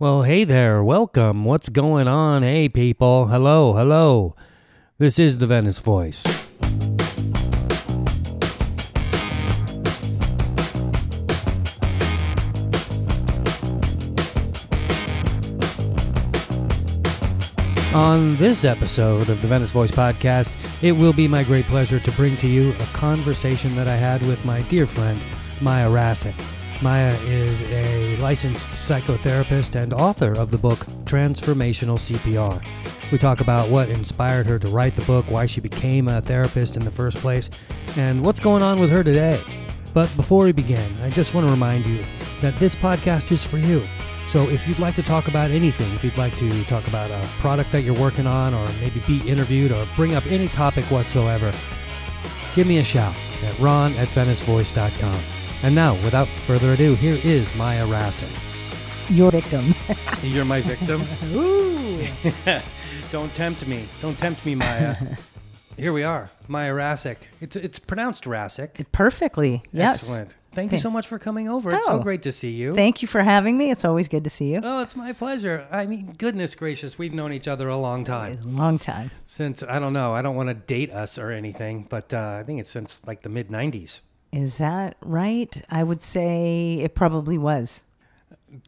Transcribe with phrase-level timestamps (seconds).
[0.00, 1.44] Well, hey there, welcome.
[1.44, 2.42] What's going on?
[2.42, 3.26] Hey, people.
[3.26, 4.34] Hello, hello.
[4.96, 6.24] This is the Venice Voice.
[17.94, 22.12] On this episode of the Venice Voice podcast, it will be my great pleasure to
[22.12, 25.20] bring to you a conversation that I had with my dear friend,
[25.60, 26.59] Maya Rasick.
[26.82, 32.62] Maya is a licensed psychotherapist and author of the book Transformational CPR.
[33.12, 36.78] We talk about what inspired her to write the book, why she became a therapist
[36.78, 37.50] in the first place,
[37.98, 39.42] and what's going on with her today.
[39.92, 42.02] But before we begin, I just want to remind you
[42.40, 43.82] that this podcast is for you.
[44.26, 47.26] So if you'd like to talk about anything, if you'd like to talk about a
[47.40, 51.52] product that you're working on, or maybe be interviewed, or bring up any topic whatsoever,
[52.54, 55.39] give me a shout at ron at venicevoice.com.
[55.62, 58.30] And now, without further ado, here is Maya Rasick.
[59.10, 59.74] Your victim.
[60.22, 61.02] You're my victim.
[61.32, 62.06] Ooh.
[63.10, 63.86] Don't tempt me.
[64.00, 64.94] Don't tempt me, Maya.
[65.76, 67.16] Here we are, Maya Rasick.
[67.40, 68.84] It's, it's pronounced Rasick.
[68.92, 69.62] Perfectly.
[69.72, 70.10] Yes.
[70.10, 70.36] Excellent.
[70.54, 71.72] Thank you so much for coming over.
[71.74, 72.02] It's so Oh.
[72.02, 72.74] great to see you.
[72.74, 73.70] Thank you for having me.
[73.70, 74.60] It's always good to see you.
[74.62, 75.66] Oh, it's my pleasure.
[75.70, 78.38] I mean, goodness gracious, we've known each other a long time.
[78.44, 79.10] A long time.
[79.26, 82.42] Since, I don't know, I don't want to date us or anything, but uh, I
[82.42, 84.00] think it's since like the mid 90s.
[84.32, 85.60] Is that right?
[85.70, 87.82] I would say it probably was.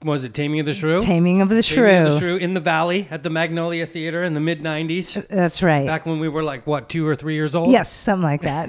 [0.04, 0.98] Was it Taming of the Shrew?
[1.00, 1.86] Taming of the Shrew.
[1.88, 5.16] Taming of the Shrew in the Valley at the Magnolia Theater in the mid 90s.
[5.16, 5.86] Uh, that's right.
[5.86, 7.70] Back when we were like, what, two or three years old?
[7.70, 8.68] yes, something like that.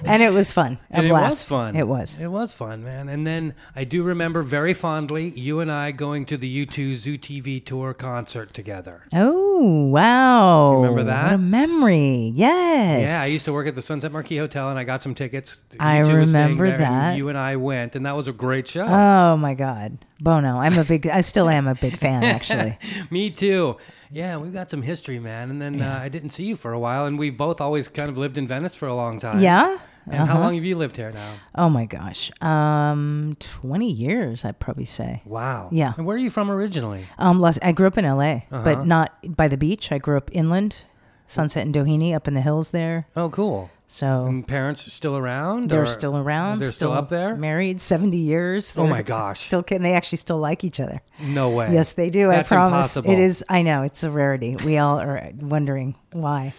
[0.04, 0.78] and it was fun.
[0.90, 1.76] A And it was fun.
[1.76, 2.16] It was.
[2.18, 3.08] It was fun, man.
[3.08, 7.18] And then I do remember very fondly you and I going to the U2 Zoo
[7.18, 9.04] TV tour concert together.
[9.12, 10.76] Oh, wow.
[10.76, 11.24] remember that?
[11.24, 12.32] What a memory.
[12.34, 13.10] Yes.
[13.10, 15.62] Yeah, I used to work at the Sunset Marquis Hotel, and I got some tickets.
[15.78, 17.16] I U2 was staying remember there, and that.
[17.16, 18.86] You and I went, and that was a great show.
[18.86, 19.73] Oh, my God.
[20.20, 20.58] Bono.
[20.58, 22.78] I'm a big, I still am a big fan, actually.
[23.10, 23.76] Me too.
[24.10, 25.50] Yeah, we've got some history, man.
[25.50, 28.08] And then uh, I didn't see you for a while, and we both always kind
[28.08, 29.40] of lived in Venice for a long time.
[29.40, 29.78] yeah?
[30.10, 31.34] And how long have you lived here now?
[31.54, 32.30] Oh, my gosh.
[32.42, 35.22] Um, 20 years, I'd probably say.
[35.24, 35.70] Wow.
[35.72, 35.94] Yeah.
[35.96, 37.06] And where are you from originally?
[37.18, 38.62] Um, Los, I grew up in L.A., Uh-huh.
[38.64, 39.90] but not by the beach.
[39.90, 40.84] I grew up inland,
[41.26, 43.06] Sunset and Doheny, up in the hills there.
[43.16, 43.70] Oh, cool.
[43.86, 45.70] So And parents still around?
[45.70, 46.60] they're still around.
[46.60, 47.36] They're still up there?
[47.36, 48.76] married seventy years.
[48.78, 49.40] Oh my gosh.
[49.40, 51.02] Still can they actually still like each other?
[51.20, 51.72] No way.
[51.72, 52.28] Yes, they do.
[52.28, 52.96] That's I promise.
[52.96, 53.10] impossible.
[53.12, 53.44] It is.
[53.48, 54.56] I know it's a rarity.
[54.56, 56.54] We all are wondering why.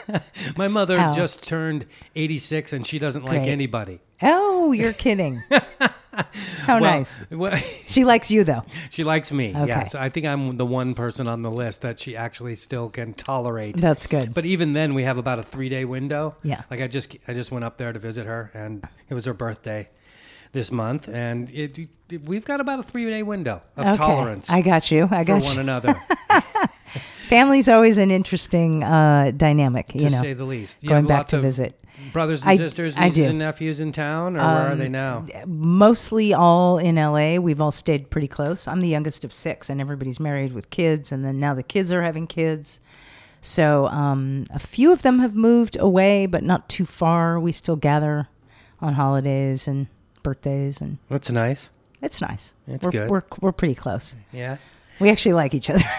[0.56, 1.12] My mother How?
[1.12, 1.84] just turned
[2.14, 4.00] 86 and she doesn't like anybody.
[4.22, 5.42] Oh, you're kidding.
[6.62, 7.22] How Well, nice.
[7.30, 7.56] well,
[7.86, 8.64] She likes you though.
[8.90, 9.50] she likes me.
[9.54, 9.66] Okay.
[9.66, 9.84] Yeah.
[9.84, 13.14] So I think I'm the one person on the list that she actually still can
[13.14, 13.76] tolerate.
[13.76, 14.34] That's good.
[14.34, 16.34] But even then, we have about a three day window.
[16.42, 16.62] Yeah.
[16.70, 19.34] Like I just I just went up there to visit her, and it was her
[19.34, 19.88] birthday
[20.52, 23.96] this month, and it, it- we've got about a three day window of okay.
[23.96, 25.08] tolerance I got you.
[25.10, 25.60] I for got one you.
[25.62, 25.94] another,
[27.32, 29.88] Family's always an interesting uh, dynamic.
[29.88, 30.76] to you know, say the least.
[30.82, 31.82] You going back to visit.
[32.12, 33.24] brothers and I- sisters, I nieces do.
[33.24, 35.24] Um, and nephews in town, or where are they now?
[35.46, 37.36] mostly all in LA.
[37.36, 38.68] We've all stayed pretty close.
[38.68, 41.90] I'm the youngest of six, and everybody's married with kids, and then now the kids
[41.90, 42.80] are having kids.
[43.40, 47.40] So um, a few of them have moved away, but not too far.
[47.40, 48.28] We still gather
[48.80, 49.86] on holidays and
[50.22, 51.70] birthdays, and That's nice.
[52.02, 52.52] it's nice.
[52.68, 53.10] It's we're, good.
[53.10, 54.16] We're we're pretty close.
[54.32, 54.58] Yeah.
[55.02, 55.82] We actually like each other.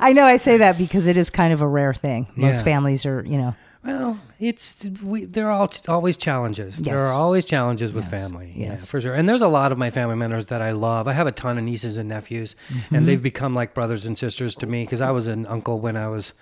[0.00, 2.26] I know I say that because it is kind of a rare thing.
[2.36, 2.62] Most Yeah.
[2.64, 5.24] families are, you know, Well, it's we.
[5.24, 6.78] There are all, always challenges.
[6.80, 6.98] Yes.
[6.98, 8.22] There are always challenges with Yes.
[8.22, 8.52] family.
[8.56, 8.82] Yes.
[8.86, 9.14] Yeah, for sure.
[9.14, 11.06] And there's a lot of my family members that I love.
[11.08, 12.94] I have a ton of nieces and nephews, Mm-hmm.
[12.94, 15.96] and they've become like brothers and sisters to me because I was an uncle when
[15.96, 16.32] I was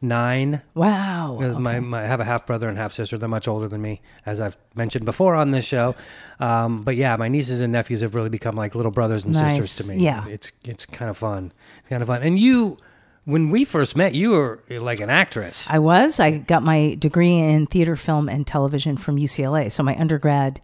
[0.00, 0.62] nine.
[0.74, 1.38] wow.
[1.40, 3.18] Uh, My, my, I have a half brother and half sister.
[3.18, 5.94] They're much older than me, as I've mentioned before on this show.
[6.40, 9.76] Um, but yeah, my nieces and nephews have really become like little brothers and sisters
[9.76, 10.02] to me.
[10.02, 10.24] Yeah.
[10.28, 11.52] it's it's kind of fun.
[11.80, 12.22] It's kind of fun.
[12.22, 12.76] And you,
[13.24, 15.66] when we first met, you were like an actress.
[15.70, 16.18] I was.
[16.20, 19.70] I got my degree in theater, film, and television from UCLA.
[19.70, 20.60] So my undergrad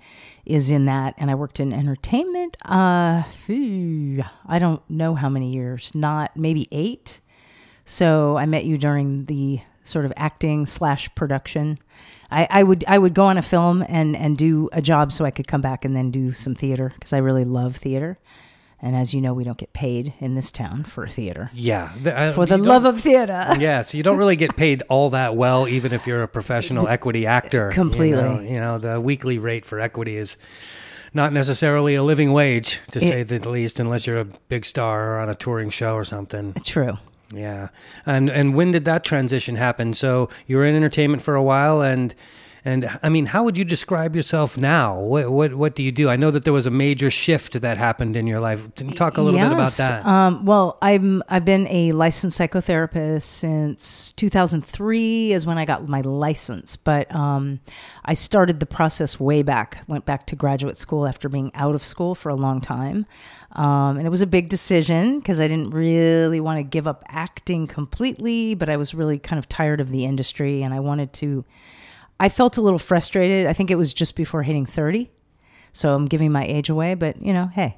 [0.47, 2.56] is in that, and I worked in entertainment.
[2.65, 5.95] Uh, I don't know how many years.
[5.95, 7.21] Not maybe eight.
[7.84, 11.78] So I met you during the sort of acting slash production.
[12.31, 15.25] I, I would I would go on a film and and do a job so
[15.25, 18.19] I could come back and then do some theater because I really love theater.
[18.81, 21.51] And as you know, we don't get paid in this town for theater.
[21.54, 23.47] yeah, the- I- For the love of theater.
[23.59, 26.86] yeah, so you don't really get paid all that well, even if you're a professional
[26.86, 27.69] equity actor.
[27.71, 28.21] you Completely.
[28.22, 28.41] know?
[28.41, 30.36] You know, the weekly rate for equity is
[31.15, 35.19] not necessarily a living wage, to say the least, unless you're a big star or
[35.21, 36.53] on a touring show or something.
[36.65, 36.98] True.
[37.32, 37.68] Yeah,
[38.06, 39.94] and and when did that transition happen?
[39.94, 42.15] So you were in entertainment for a while, and
[42.66, 44.99] And I mean, how would you describe yourself now?
[44.99, 46.09] What what what do you do?
[46.09, 48.75] I know that there was a major shift that happened in your life.
[48.95, 50.07] Talk a little bit about that.
[50.07, 56.01] Um, well, I'm I've been a licensed psychotherapist since 2003 is when I got my
[56.01, 56.77] license.
[56.77, 57.61] But um,
[58.07, 59.84] I started the process way back.
[59.87, 63.05] Went back to graduate school after being out of school for a long time,
[63.53, 67.05] um, and it was a big decision because I didn't really want to give up
[67.09, 71.13] acting completely, but I was really kind of tired of the industry, and I wanted
[71.15, 71.45] to.
[72.21, 73.47] I felt a little frustrated.
[73.47, 75.11] I think it was just before hitting 30.
[75.72, 77.77] So I'm giving my age away, but you know, hey,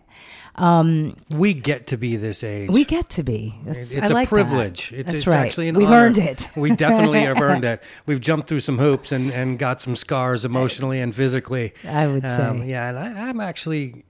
[1.30, 2.70] we get to be this age.
[2.70, 3.54] we get to be.
[3.64, 4.34] That's, it's I a like that.
[4.34, 4.92] privilege.
[4.92, 5.46] It's, That's it's right.
[5.46, 5.96] actually an We've honor.
[5.96, 6.48] earned it.
[6.56, 7.82] we definitely have earned it.
[8.06, 11.74] We've jumped through some hoops and, and got some scars emotionally and physically.
[11.86, 12.42] I would say.
[12.42, 14.04] Um, yeah, and I, I'm actually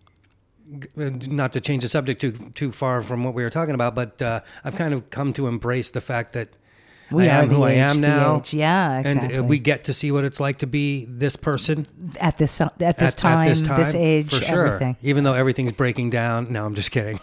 [0.99, 3.94] uh, not to change the subject too too far from what we were talking about,
[3.94, 6.49] but uh, I've kind of come to embrace the fact that
[7.11, 8.43] We I are am who I am now.
[8.50, 9.29] Yeah, exactly.
[9.37, 11.87] And uh, we get to see what it's like to be this person
[12.20, 14.67] at this at this, at, at time, this age, for sure.
[14.67, 14.97] everything.
[15.03, 16.53] Even though everything's breaking down.
[16.53, 17.20] No, I'm just kidding.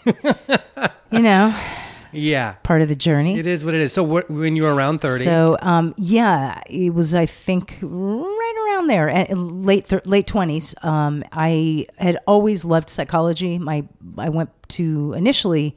[1.12, 1.56] You know,
[2.14, 3.38] yeah, part of the journey.
[3.38, 3.92] it is what it is.
[3.94, 8.68] So wh- when you were around 30, So, um, yeah, it was I think right
[8.70, 10.74] around there, at late thir- late twenties.
[10.82, 13.60] Um, I had always loved psychology.
[13.60, 13.84] My
[14.18, 15.76] I went to initially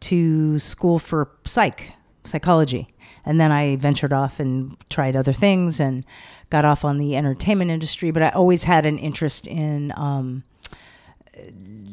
[0.00, 1.92] to school for psych
[2.24, 2.88] psychology,
[3.26, 6.04] and then I ventured off and tried other things and
[6.50, 8.10] got off on the entertainment industry.
[8.10, 9.92] But I always had an interest in.
[9.96, 10.44] Um,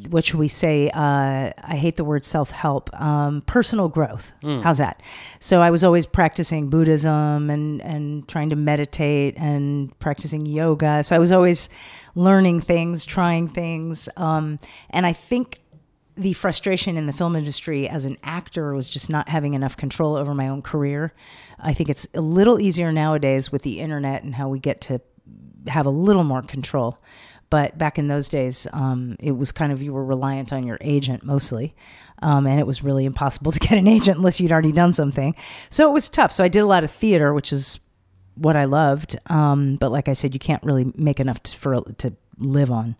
[0.10, 0.90] what should we say?
[0.90, 2.90] Uh, I hate the word self help.
[3.00, 4.34] Um, personal growth.
[4.62, 5.02] How's that?
[5.40, 11.04] So I was always practicing Buddhism and and trying to meditate and practicing yoga.
[11.04, 11.70] So I was always
[12.16, 15.60] learning things, trying things, um, and I think
[16.16, 20.16] the frustration in the film industry as an actor was just not having enough control
[20.16, 21.14] over my own career.
[21.60, 25.02] I think it's a little easier nowadays with the internet and how we get to
[25.68, 26.98] have a little more control.
[27.50, 30.78] But back in those days, um, it was kind of you were reliant on your
[30.82, 31.76] agent mostly.
[32.22, 35.36] Um, and it was really impossible to get an agent unless you'd already done something.
[35.70, 36.32] So it was tough.
[36.32, 37.80] So I did a lot of theater, which is
[38.36, 39.18] what I loved.
[39.28, 42.96] Um, but like I said, you can't really make enough to, for to live on.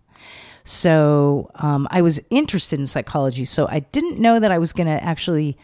[0.64, 3.44] So um, I was interested in psychology.
[3.44, 5.56] So I didn't know that I was going to actually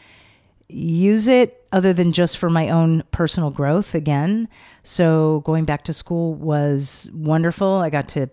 [0.68, 4.48] use it other than just for my own personal growth again.
[4.82, 7.68] So going back to school was wonderful.
[7.68, 8.28] I got to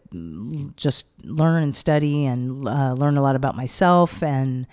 [0.76, 4.68] just learn and study and uh, learn a lot about myself and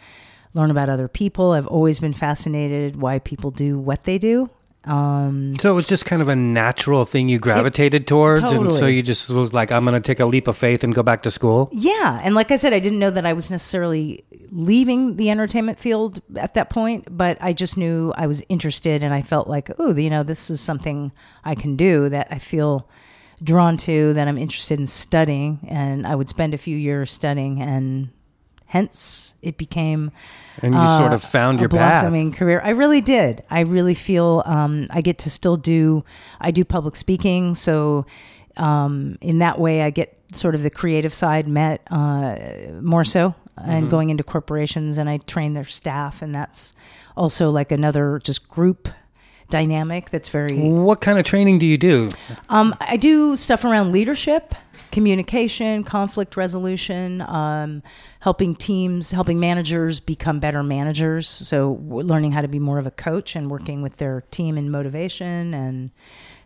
[0.54, 1.52] learn about other people.
[1.52, 4.50] I've always been fascinated why people do what they do.
[4.84, 8.86] Um, So it was just kind of a natural thing you gravitated towards, and so
[8.86, 11.22] you just was like, "I'm going to take a leap of faith and go back
[11.22, 15.16] to school." Yeah, and like I said, I didn't know that I was necessarily leaving
[15.16, 19.22] the entertainment field at that point, but I just knew I was interested, and I
[19.22, 21.12] felt like, oh, you know, this is something
[21.44, 22.88] I can do that I feel
[23.42, 27.62] drawn to, that I'm interested in studying, and I would spend a few years studying,
[27.62, 28.10] and
[28.72, 30.10] hence it became
[30.62, 32.00] And you sort of found a your path.
[32.00, 32.62] blossoming career.
[32.64, 33.42] I really did.
[33.50, 36.04] I really feel um, I get to still do.
[36.40, 38.06] I do public speaking, so
[38.56, 42.36] um, in that way, I get sort of the creative side met uh,
[42.80, 46.72] more so, and going into corporations, and I train their staff, and that's
[47.14, 48.88] also like another just group
[49.50, 52.08] dynamic that's very What kind of training do you do?
[52.48, 54.54] um, I do stuff around leadership,
[54.90, 57.82] communication, conflict resolution, um,
[58.20, 61.28] helping teams, helping managers become better managers.
[61.28, 64.70] So, learning how to be more of a coach and working with their team in
[64.70, 65.90] motivation and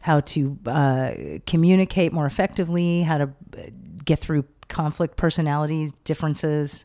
[0.00, 1.10] how to uh,
[1.46, 3.62] communicate more effectively, how to uh,
[4.04, 6.84] get through conflict personalities differences.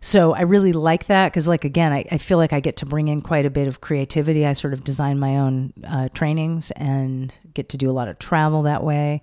[0.00, 2.86] So I really like that because, like, again, I, I feel like I get to
[2.86, 4.46] bring in quite a bit of creativity.
[4.46, 8.18] I sort of design my own uh, trainings and get to do a lot of
[8.18, 9.22] travel that way.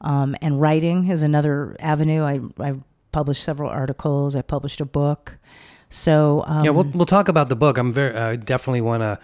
[0.00, 2.22] Um, and writing is another avenue.
[2.22, 2.74] I, I
[3.12, 4.34] published several articles.
[4.34, 5.38] I published a book.
[5.88, 7.78] So um, Yeah, we'll we'll talk about the book.
[7.78, 9.18] I'm very I definitely want to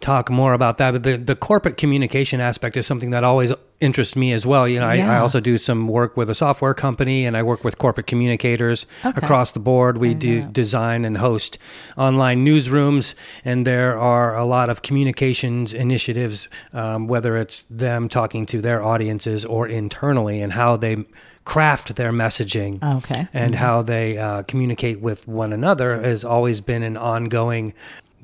[0.00, 0.92] talk more about that.
[0.92, 4.66] But the the corporate communication aspect is something that always interests me as well.
[4.66, 7.62] You know, I, I also do some work with a software company, and I work
[7.62, 9.18] with corporate communicators Okay.
[9.22, 9.98] across the board.
[9.98, 11.58] We do design and host
[11.98, 18.46] online newsrooms, and there are a lot of communications initiatives, um, whether it's them talking
[18.46, 21.04] to their audiences or internally, and how they
[21.44, 23.28] craft their messaging Okay.
[23.32, 27.72] and how they uh, communicate with one another has always been an ongoing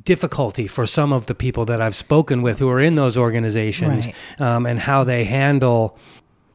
[0.04, 4.06] difficulty for some of the people that I've spoken with who are in those organizations
[4.06, 4.40] Right.
[4.40, 5.96] um, and how they handle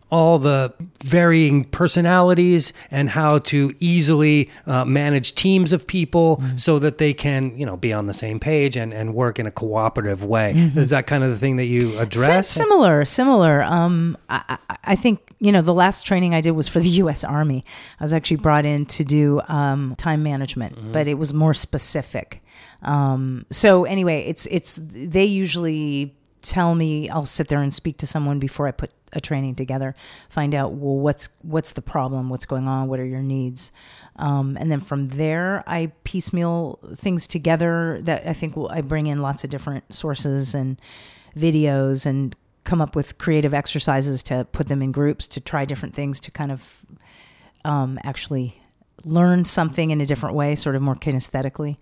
[0.09, 0.73] all the
[1.03, 7.57] varying personalities and how to easily uh, manage teams of people so that they can,
[7.59, 10.53] you know, be on the same page and, and work in a cooperative way.
[10.77, 12.47] Is that kind of the thing that you address?
[12.49, 13.61] similar, similar.
[13.63, 16.89] Um, I, I, I think you know the last training I did was for the
[17.03, 17.25] U.S.
[17.25, 17.65] Army.
[17.99, 22.39] I was actually brought in to do um, time management, but it was more specific.
[22.81, 28.07] Um, so anyway, it's it's they usually tell me I'll sit there and speak to
[28.07, 29.95] someone before I put a training together,
[30.29, 33.71] find out well what's what's the problem, what's going on, what are your needs,
[34.17, 37.99] um, and then from there I piecemeal things together.
[38.03, 40.79] That I think will, I bring in lots of different sources and
[41.35, 45.95] videos and come up with creative exercises to put them in groups to try different
[45.95, 46.81] things to kind of
[47.63, 48.61] um, actually
[49.03, 51.77] learn something in a different way, sort of more kinesthetically.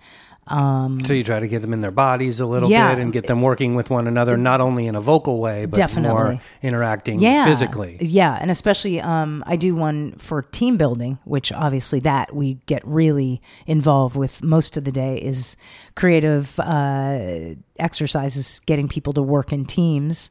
[0.48, 2.94] Um, so you try to get them in their bodies a little Yeah.
[2.94, 5.98] bit and get them working with one another, not only in a vocal way, but
[5.98, 7.98] more interacting yeah, physically.
[8.00, 12.86] Yeah, and especially um, I do one for team building, which obviously that we get
[12.86, 15.58] really involved with most of the day is
[15.96, 20.30] creative uh, exercises, getting people to work in teams,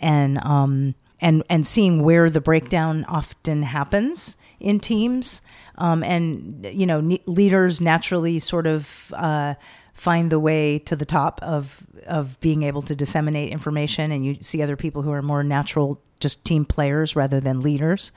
[0.00, 5.42] and um, and and seeing where the breakdown often happens in teams,
[5.76, 9.12] um, and you know ne- leaders naturally sort of.
[9.16, 9.54] Uh,
[9.94, 14.34] find the way to the top of of being able to disseminate information and you
[14.42, 18.12] see other people who are more natural just team players rather than leaders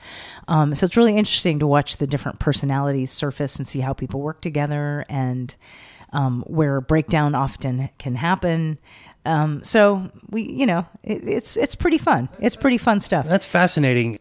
[0.46, 4.20] um, so it's really interesting to watch the different personalities surface and see how people
[4.20, 5.56] work together and
[6.12, 8.78] um, where breakdown often can happen
[9.24, 13.46] um, so we you know it, it's it's pretty fun it's pretty fun stuff That's
[13.46, 14.18] fascinating.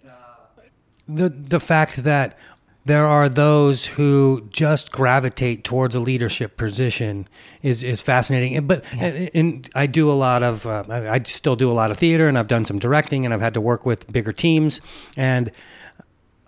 [1.09, 2.37] The the fact that
[2.85, 7.27] there are those who just gravitate towards a leadership position
[7.61, 8.65] is is fascinating.
[8.65, 11.97] But and, and I do a lot of uh, I still do a lot of
[11.97, 14.81] theater, and I've done some directing, and I've had to work with bigger teams,
[15.17, 15.51] and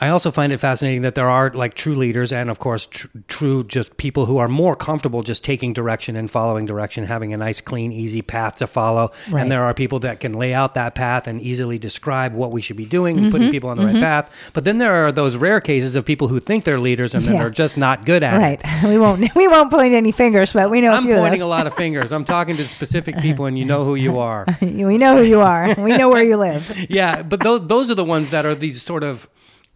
[0.01, 3.07] I also find it fascinating that there are like true leaders and, of course, tr-
[3.27, 7.37] true just people who are more comfortable just taking direction and following direction, having a
[7.37, 9.11] nice, clean, easy path to follow.
[9.29, 9.41] Right.
[9.41, 12.61] And there are people that can lay out that path and easily describe what we
[12.61, 14.01] should be doing and putting people on the right mm-hmm.
[14.03, 14.33] path.
[14.53, 17.35] But then there are those rare cases of people who think they're leaders and then
[17.35, 17.43] Yeah.
[17.43, 18.65] are just not good at right it.
[18.65, 18.83] Right.
[18.91, 21.67] We won't we won't point any fingers but we know I'm few pointing a lot
[21.67, 22.11] of fingers.
[22.11, 24.45] I'm talking to specific people, and you know who you are.
[24.61, 27.95] we know who you are we know where you live yeah, but those those are
[27.95, 29.29] the ones that are these sort of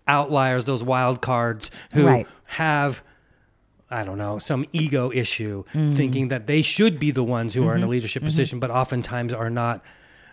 [0.08, 2.28] outliers, those wild cards who Right.
[2.46, 3.04] have
[3.92, 5.94] I don't know, some ego issue, Mm.
[5.94, 7.78] thinking that they should be the ones who are Mm-hmm.
[7.78, 9.84] in a leadership position, but oftentimes are not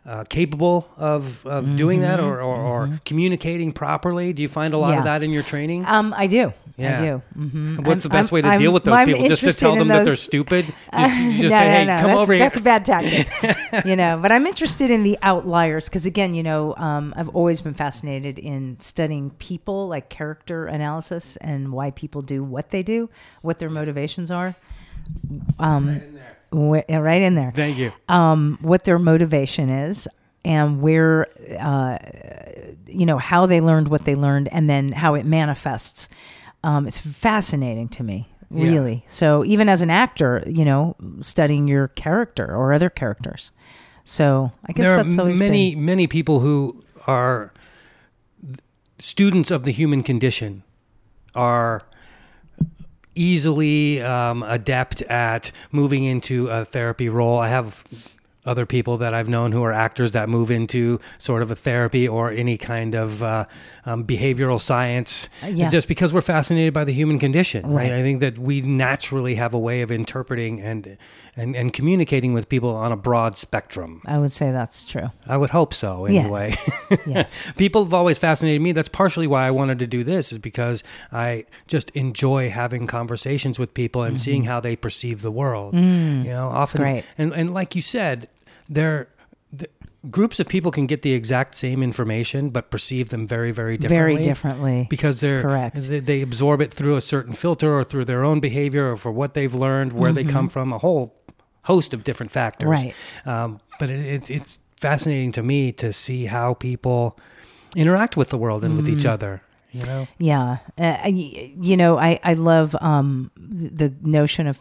[0.04, 4.32] uh, capable of, of doing that or, or, or communicating properly.
[4.32, 4.92] Do you find a lot Mm-hmm.
[4.94, 4.98] Yeah.
[4.98, 5.84] of that in your training?
[5.86, 6.98] um i do Yeah.
[6.98, 9.28] i do hmm What's the best I'm- way to I'm- deal with those I'm people?
[9.28, 10.64] Just to tell them that they're stupid?
[10.92, 13.94] Just, you just no, say, hey, no, come that's, over that's a bad tactic, you
[13.96, 14.18] know.
[14.20, 18.38] But I'm interested in the outliers because, again, you know, um, I've always been fascinated
[18.38, 23.08] in studying people, like character analysis, and why people do what they do,
[23.42, 24.54] what their motivations are.
[25.58, 26.00] Um,
[26.52, 27.52] right in there.
[27.54, 27.92] Thank you.
[28.08, 30.06] Um, what their motivation is,
[30.44, 31.28] and where,
[31.58, 31.98] uh,
[32.86, 36.08] you know, how they learned what they learned, and then how it manifests.
[36.64, 38.70] Um, it's fascinating to me, Yeah.
[38.70, 39.04] really.
[39.06, 43.50] So even as an actor, you know, studying your character or other characters.
[44.04, 45.84] So I guess there are that's always many been.
[45.84, 47.52] many people who are
[48.98, 50.62] students of the human condition
[51.34, 51.82] are
[53.14, 57.38] easily um, adept at moving into a therapy role.
[57.38, 57.84] I have
[58.44, 62.08] other people that I've known who are actors that move into sort of a therapy
[62.08, 63.44] or any kind of uh,
[63.86, 65.68] um, behavioral science, yeah.
[65.68, 67.64] just because we're fascinated by the human condition.
[67.70, 67.82] Right.
[67.90, 67.92] Right.
[67.98, 70.96] I think that we naturally have a way of interpreting and
[71.34, 74.02] and and communicating with people on a broad spectrum.
[74.06, 75.10] I would say that's true.
[75.26, 76.20] I would hope so, Yeah.
[76.22, 76.54] anyway.
[77.06, 77.50] Yes.
[77.56, 78.72] People have always fascinated me.
[78.72, 83.58] That's partially why I wanted to do this, is because I just enjoy having conversations
[83.58, 85.74] with people and seeing how they perceive the world.
[85.74, 85.80] you
[86.24, 86.90] know, often, Mm-hmm.
[86.92, 87.04] great.
[87.18, 88.28] and and like you said,
[88.74, 89.08] there.
[89.52, 89.68] The,
[90.10, 94.14] Groups of people can get the exact same information, but perceive them very, very differently.
[94.14, 94.86] Very differently.
[94.90, 95.76] because they're Correct.
[95.76, 99.12] They, they absorb it through a certain filter or through their own behavior or for
[99.12, 101.14] what they've learned, where they come from, a whole
[101.62, 102.80] host of different factors.
[102.80, 103.28] Mm-hmm.
[103.30, 103.38] Right.
[103.38, 107.16] Um, but it, it's it's fascinating to me to see how people
[107.76, 109.08] interact with the world and with each Mm-hmm.
[109.12, 109.42] other.
[109.70, 114.58] You know, Yeah, uh, you know, I I love um, the notion of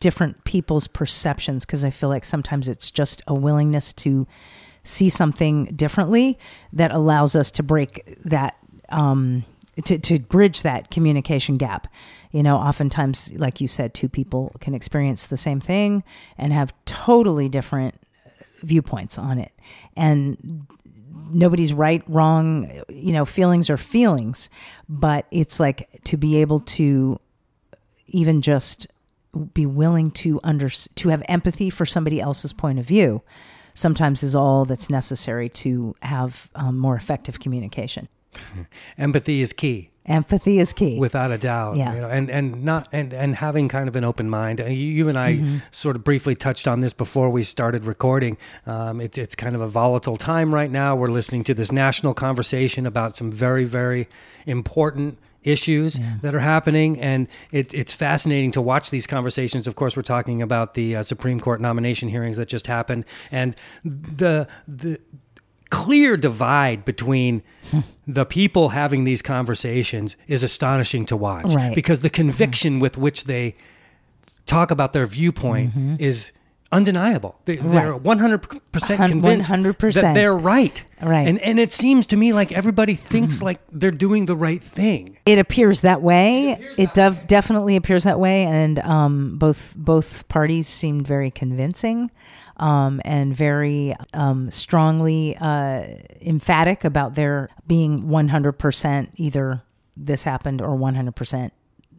[0.00, 4.26] different people's perceptions because I feel like sometimes it's just a willingness to
[4.82, 6.38] see something differently
[6.72, 8.56] that allows us to break that
[8.88, 9.44] um,
[9.84, 11.86] to to bridge that communication gap.
[12.32, 16.02] You know, oftentimes, like you said, two people can experience the same thing
[16.38, 17.94] and have totally different
[18.62, 19.52] viewpoints on it,
[19.96, 20.66] and
[21.30, 22.82] nobody's right, wrong.
[22.88, 24.48] You know, feelings are feelings,
[24.88, 27.20] but it's like to be able to
[28.06, 28.86] even just
[29.54, 33.22] be willing to under to have empathy for somebody else's point of view
[33.74, 38.08] sometimes is all that's necessary to have um, more effective communication
[38.98, 39.90] Empathy is key.
[40.06, 41.94] empathy is key without a doubt Yeah.
[41.94, 44.86] you know, and and not and and having kind of an open mind Uh, you,
[44.86, 45.58] you and i Mm-hmm.
[45.70, 49.60] sort of briefly touched on this before we started recording um, it, it's kind of
[49.60, 54.08] a volatile time right now we're listening to this national conversation about some very very
[54.46, 59.66] important issues that are happening and it, it's fascinating to watch these conversations.
[59.66, 63.56] Of course we're talking about the uh, supreme court nomination hearings that just happened and
[63.84, 65.00] the the
[65.70, 67.42] clear divide between
[68.06, 71.74] the people having these conversations is astonishing to watch Right.
[71.74, 73.54] because the conviction with which they
[74.46, 76.32] talk about their viewpoint is
[76.72, 77.36] undeniable.
[77.46, 78.60] They, They're 100%
[79.08, 80.00] convinced 100%.
[80.00, 80.82] that they're right.
[81.02, 81.26] Right.
[81.26, 85.16] And and it seems to me like everybody thinks like they're doing the right thing.
[85.26, 86.52] it appears that way.
[86.76, 92.10] It, def- definitely appears that way, and um, both both parties seemed very convincing
[92.58, 95.84] um, and very um, strongly uh,
[96.20, 99.62] emphatic about their being one hundred percent either
[99.96, 101.52] this happened or one hundred percent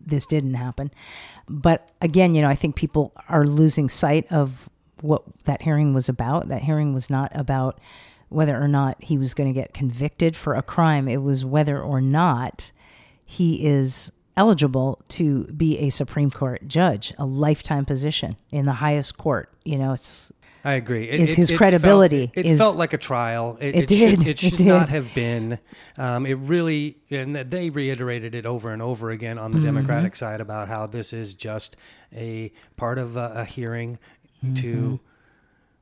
[0.05, 0.91] this didn't happen.
[1.51, 4.69] But again, you know, I think people are losing sight of
[5.01, 6.47] what that hearing was about.
[6.47, 7.79] That hearing was not about
[8.29, 11.09] whether or not he was going to get convicted for a crime.
[11.09, 12.71] It was whether or not
[13.25, 19.17] he is eligible to be a Supreme Court judge, a lifetime position in the highest
[19.17, 19.49] court.
[19.65, 20.31] You know, it's
[20.63, 21.09] I agree.
[21.09, 23.57] It, Is it- his it credibility Felt, it is- felt like a trial.
[23.59, 24.27] It, It should, did.
[24.27, 24.95] it should not did.
[24.95, 25.59] have been.
[25.97, 29.65] Um, it really, and they reiterated it over and over again on the Mm-hmm.
[29.65, 31.77] Democratic side about how this is just
[32.15, 33.97] a part of a, a hearing
[34.43, 34.55] Mm-hmm.
[34.55, 34.99] to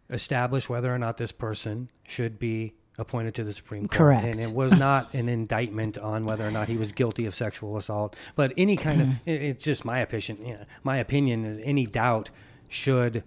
[0.09, 3.97] establish whether or not this person should be appointed to the Supreme Court.
[3.97, 4.25] Correct.
[4.25, 7.77] And it was not an indictment on whether or not he was guilty of sexual
[7.77, 9.11] assault, but any kind Mm-hmm.
[9.11, 10.45] of it- it's just my opinion.
[10.45, 12.31] Yeah, my opinion is any doubt
[12.67, 13.23] should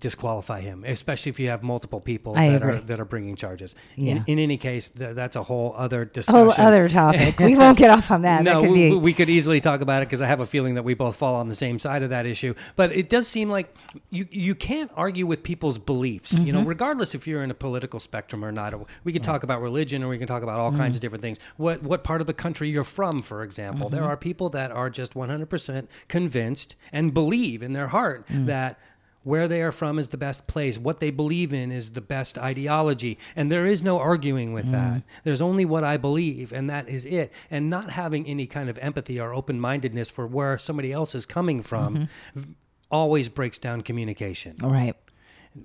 [0.00, 2.74] disqualify him, especially if you have multiple people I that agree.
[2.76, 3.74] are that are bringing charges.
[3.96, 4.12] Yeah.
[4.12, 6.40] In, in any case, th- that's a whole other discussion.
[6.50, 7.38] whole other topic.
[7.38, 8.42] we won't get off on that.
[8.48, 10.46] No, that could we, be we could easily talk about it because I have a
[10.46, 12.54] feeling that we both fall on the same side of that issue.
[12.76, 13.74] But it does seem like
[14.10, 16.32] you you can't argue with people's beliefs.
[16.32, 16.62] You Mm-hmm.
[16.62, 18.74] know, regardless if you're in a political spectrum or not.
[19.04, 20.78] We could talk about religion, or we can talk about all Mm-hmm.
[20.80, 21.38] kinds of different things.
[21.56, 23.86] What what part of the country you're from, for example.
[23.88, 23.96] Mm-hmm.
[23.96, 28.46] There are people that are just 100% convinced and believe in their heart Mm.
[28.46, 28.78] that
[29.24, 30.78] where they are from is the best place.
[30.78, 33.18] What they believe in is the best ideology.
[33.36, 35.02] And there is no arguing with that.
[35.24, 37.32] There's only what I believe, and that is it.
[37.50, 41.26] And not having any kind of empathy or open mindedness for where somebody else is
[41.26, 42.54] coming from v-
[42.90, 44.54] always breaks down communication.
[44.62, 44.94] all right.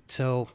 [0.07, 0.49] So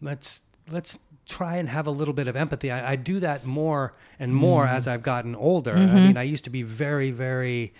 [0.00, 2.70] let's let's try and have a little bit of empathy.
[2.70, 4.76] I, I do that more and more Mm-hmm.
[4.76, 5.74] as I've gotten older.
[5.74, 7.72] I mean, I used to be very, very,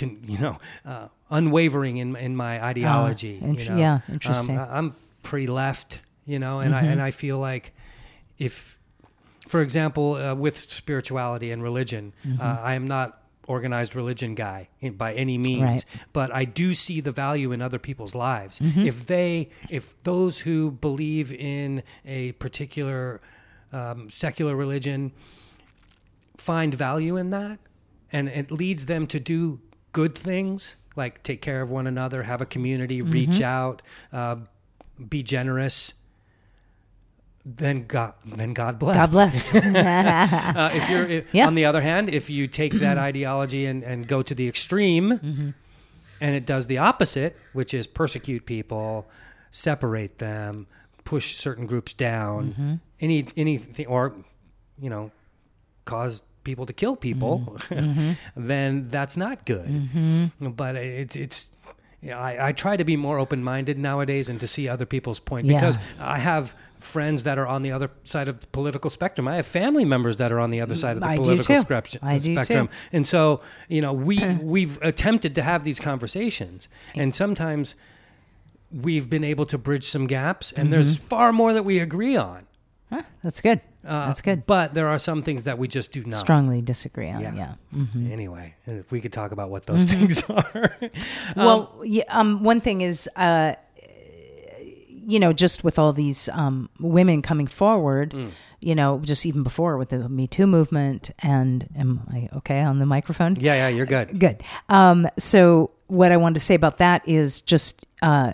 [0.00, 3.38] you know, uh, unwavering in in my ideology.
[3.42, 3.76] Ah, int- you know?
[3.76, 4.56] yeah, Um, interesting.
[4.56, 4.72] Mm-hmm.
[4.74, 7.72] I- I'm pretty left, you know, and I and I feel like
[8.38, 8.76] if,
[9.48, 12.40] for example, uh, with spirituality and religion, Mm-hmm.
[12.40, 15.84] uh, I am not organized religion guy by any means Right.
[16.12, 18.58] but I do see the value in other people's lives.
[18.60, 18.86] Mm-hmm.
[18.86, 23.20] If they, if those who believe in a particular
[23.72, 25.12] um, secular religion
[26.36, 27.58] find value in that,
[28.12, 29.60] and it leads them to do
[29.92, 33.10] good things like take care of one another, have a community, Mm-hmm.
[33.12, 34.36] reach out, uh,
[35.08, 35.94] be generous.
[37.44, 38.96] Then God, then God bless.
[38.96, 39.54] God bless.
[40.58, 41.46] Uh, if you're, if, Yeah.
[41.46, 45.18] on the other hand, if you take that ideology and, and go to the extreme,
[45.18, 45.50] Mm-hmm.
[46.20, 49.08] and it does the opposite, which is persecute people,
[49.50, 50.66] separate them,
[51.04, 52.74] push certain groups down, Mm-hmm.
[53.00, 54.14] any anything, or
[54.80, 55.10] you know,
[55.86, 57.32] cause people to kill people,
[57.70, 58.12] Mm-hmm.
[58.48, 59.68] then that's not good.
[60.40, 61.46] But it's it's.
[62.00, 65.18] Yeah, I, I try to be more open minded nowadays and to see other people's
[65.18, 65.58] point Yeah.
[65.60, 69.26] because I have friends that are on the other side of the political spectrum.
[69.26, 71.56] I have family members that are on the other side of the I do political
[71.56, 71.60] too.
[71.62, 72.00] spectrum.
[72.04, 72.68] I do too.
[72.92, 74.16] And so, you know, we
[74.54, 77.74] we've attempted to have these conversations, and sometimes
[78.70, 81.08] we've been able to bridge some gaps, and there's Mm-hmm.
[81.08, 82.46] far more that we agree on.
[82.92, 83.60] Huh, that's good.
[83.86, 84.44] Uh, That's good.
[84.46, 86.14] But there are some things that we just do not.
[86.14, 87.20] Strongly disagree on.
[87.22, 87.34] Yeah.
[87.34, 87.54] Yeah.
[87.74, 88.12] Mm-hmm.
[88.12, 90.76] Anyway, if we could talk about what those things are.
[91.36, 93.54] well, yeah, um, one thing is, uh,
[94.90, 98.30] you know, just with all these um, women coming forward, Mm.
[98.60, 102.78] you know, just even before with the Me Too movement, and am I okay on
[102.78, 103.36] the microphone?
[103.36, 104.18] yeah, yeah, you're good.
[104.18, 104.42] Good.
[104.68, 108.32] Um, so what I wanted to say about that is just, uh,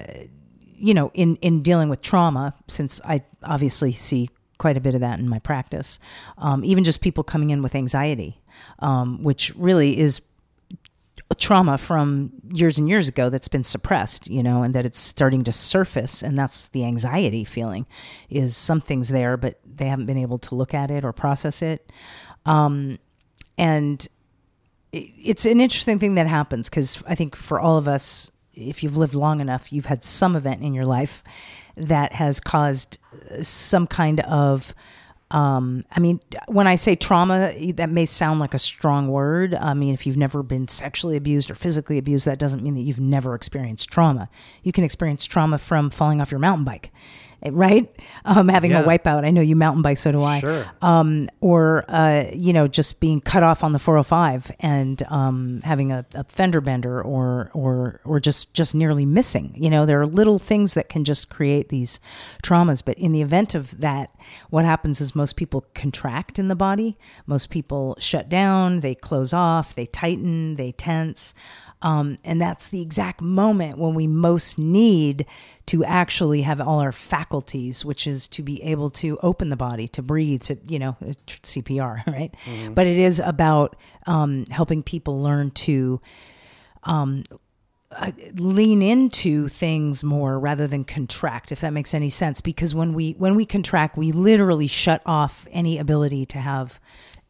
[0.75, 5.01] you know, in in dealing with trauma, since I obviously see quite a bit of
[5.01, 5.99] that in my practice.
[6.39, 8.41] Um, even just people coming in with anxiety,
[8.79, 10.21] um, which really is
[11.35, 15.45] trauma from years and years ago that's been suppressed, you know, and that it's starting
[15.45, 16.23] to surface.
[16.23, 17.87] And that's the anxiety feeling
[18.31, 21.91] is something's there, but they haven't been able to look at it or process it.
[22.47, 22.99] Um,
[23.59, 24.07] and
[24.93, 28.97] it's an interesting thing that happens because I think for all of us, if you've
[28.97, 31.25] lived long enough, you've had some event in your life
[31.77, 32.99] that has caused
[33.31, 34.75] uh, some kind of
[35.35, 39.53] um, I mean, when I say trauma, that may sound like a strong word.
[39.55, 42.83] I mean, if you've never been sexually abused or physically abused, that doesn't mean that
[42.83, 44.29] you've never experienced trauma.
[44.63, 46.93] You can experience trauma from falling off your mountain bike,
[47.53, 47.89] right?
[48.25, 48.81] Um, having Yeah.
[48.81, 49.25] a wipeout.
[49.25, 50.67] I know you mountain bike, so do I Sure.
[50.83, 55.93] um, or uh, you know just being cut off on the 405 and um, having
[55.93, 60.07] a, a fender bender or or or just just nearly missing you know there are
[60.07, 62.01] little things that can just create these
[62.43, 64.11] traumas but in the event of that
[64.51, 69.33] what happens is most people contract in the body most people shut down they close
[69.33, 71.35] off they tighten they tense
[71.85, 75.27] um, and that's the exact moment when we most need
[75.67, 79.87] to actually have all our faculties, which is to be able to open the body,
[79.89, 82.35] to breathe, to, you know, uh, CPR, right?
[82.75, 86.01] But it is about um, helping people learn to
[88.37, 93.13] lean into things more rather than contract if that makes any sense because when we
[93.13, 96.81] when we contract we literally shut off any ability to have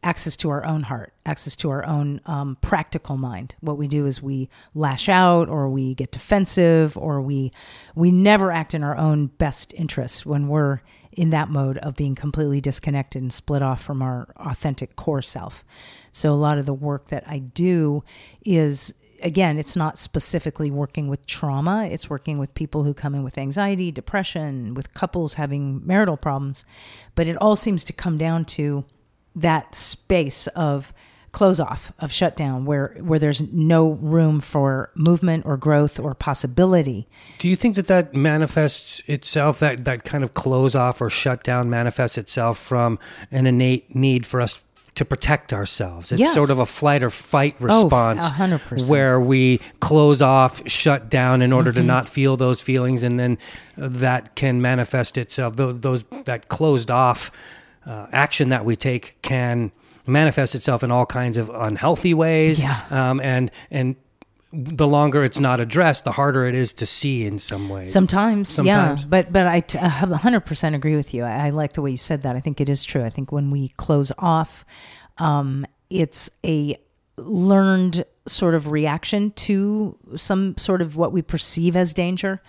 [0.05, 4.05] access to our own heart access to our own um, practical mind what we do
[4.05, 7.51] is we lash out or we get defensive or we
[7.95, 10.79] we never act in our own best interest when we're
[11.11, 15.63] in that mode of being completely disconnected and split off from our authentic core self
[16.11, 18.03] so a lot of the work that i do
[18.45, 21.87] is again, it's not specifically working with trauma.
[21.89, 26.65] It's working with people who come in with anxiety, depression, with couples having marital problems.
[27.15, 28.85] But it all seems to come down to
[29.35, 30.93] that space of
[31.31, 37.07] close off, of shutdown, where where there's no room for movement or growth or possibility.
[37.39, 41.69] Do you think that that manifests itself, that, that kind of close off or shutdown
[41.69, 42.99] manifests itself from
[43.31, 46.13] an innate need for us to protect ourselves?
[46.13, 46.33] It's Yes.
[46.33, 48.89] sort of a flight or fight Oh, response hundred percent.
[48.89, 51.81] where we close off, shut down in order Mm-hmm.
[51.81, 53.37] to not feel those feelings, and then
[53.77, 55.57] uh, that can manifest itself.
[55.57, 57.29] Those, those that closed off
[57.85, 59.71] uh, action that we take can
[60.07, 62.61] manifest itself in all kinds of unhealthy ways.
[62.61, 62.79] Yeah.
[62.89, 63.95] Um, and and
[64.53, 67.91] the longer it's not addressed, the harder it is to see in some ways.
[67.91, 69.01] Sometimes, Sometimes.
[69.01, 71.23] yeah, but but I t- I have hundred percent agree with you.
[71.23, 72.35] I, I like the way you said that.
[72.35, 73.03] I think it is true.
[73.03, 74.65] I think when we close off,
[75.17, 76.77] um, it's a
[77.17, 82.41] learned sort of reaction to some sort of what we perceive as danger.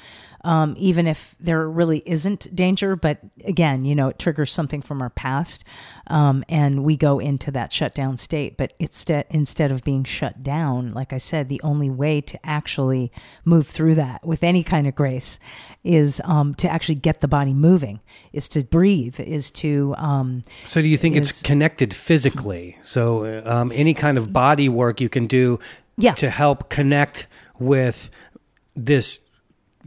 [0.47, 5.03] Um, even if there really isn't danger, but again, you know, it triggers something from
[5.03, 5.65] our past,
[6.07, 8.57] um, and we go into that shutdown state.
[8.57, 13.11] But instead, instead of being shut down, like I said, the only way to actually
[13.45, 15.41] move through that with any kind of grace
[15.83, 17.99] is um, to actually get the body moving,
[18.33, 22.79] is to breathe, is to um, So, do you think it's connected physically?
[22.83, 25.59] So, um, any kind of body work you can do
[25.97, 26.15] Yeah.
[26.15, 27.27] to help connect
[27.59, 28.11] with
[28.77, 29.19] this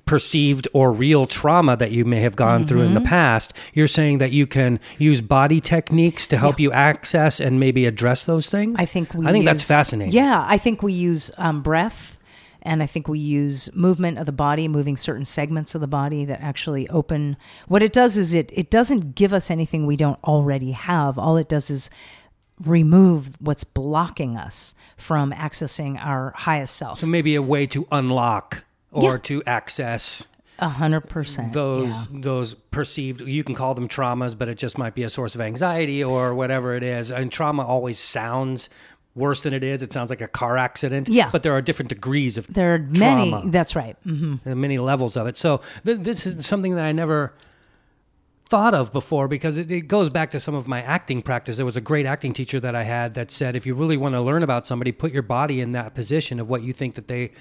[0.09, 3.09] perceived or real trauma that you may have gone through in the Mm-hmm.
[3.09, 7.85] past, you're saying that you can use body techniques to help you access and maybe
[7.85, 8.75] address those things?
[8.79, 10.13] I think we I think that's fascinating.
[10.13, 12.17] Yeah, I think we use um, breath
[12.63, 16.25] and I think we use movement of the body, moving certain segments of the body
[16.25, 17.37] that actually open.
[17.67, 21.19] What it does is it it doesn't give us anything we don't already have.
[21.19, 21.89] All it does is
[22.65, 26.99] remove what's blocking us from accessing our highest self.
[26.99, 29.17] So, maybe a way to unlock or Yeah.
[29.23, 30.25] to access
[30.59, 31.53] A hundred percent.
[31.53, 35.35] those those perceived you can call them traumas but it just might be a source
[35.35, 38.69] of anxiety or whatever it is and trauma always sounds
[39.15, 41.29] worse than it is it sounds like a car accident Yeah.
[41.31, 43.49] but there are different degrees of There are many.
[43.49, 43.95] That's right.
[44.03, 47.33] hmm There are many levels of it so th- this is something that i never
[48.45, 51.65] thought of before because it, it goes back to some of my acting practice there
[51.65, 54.21] was a great acting teacher that i had that said if you really want to
[54.21, 57.31] learn about somebody put your body in that position of what you think that they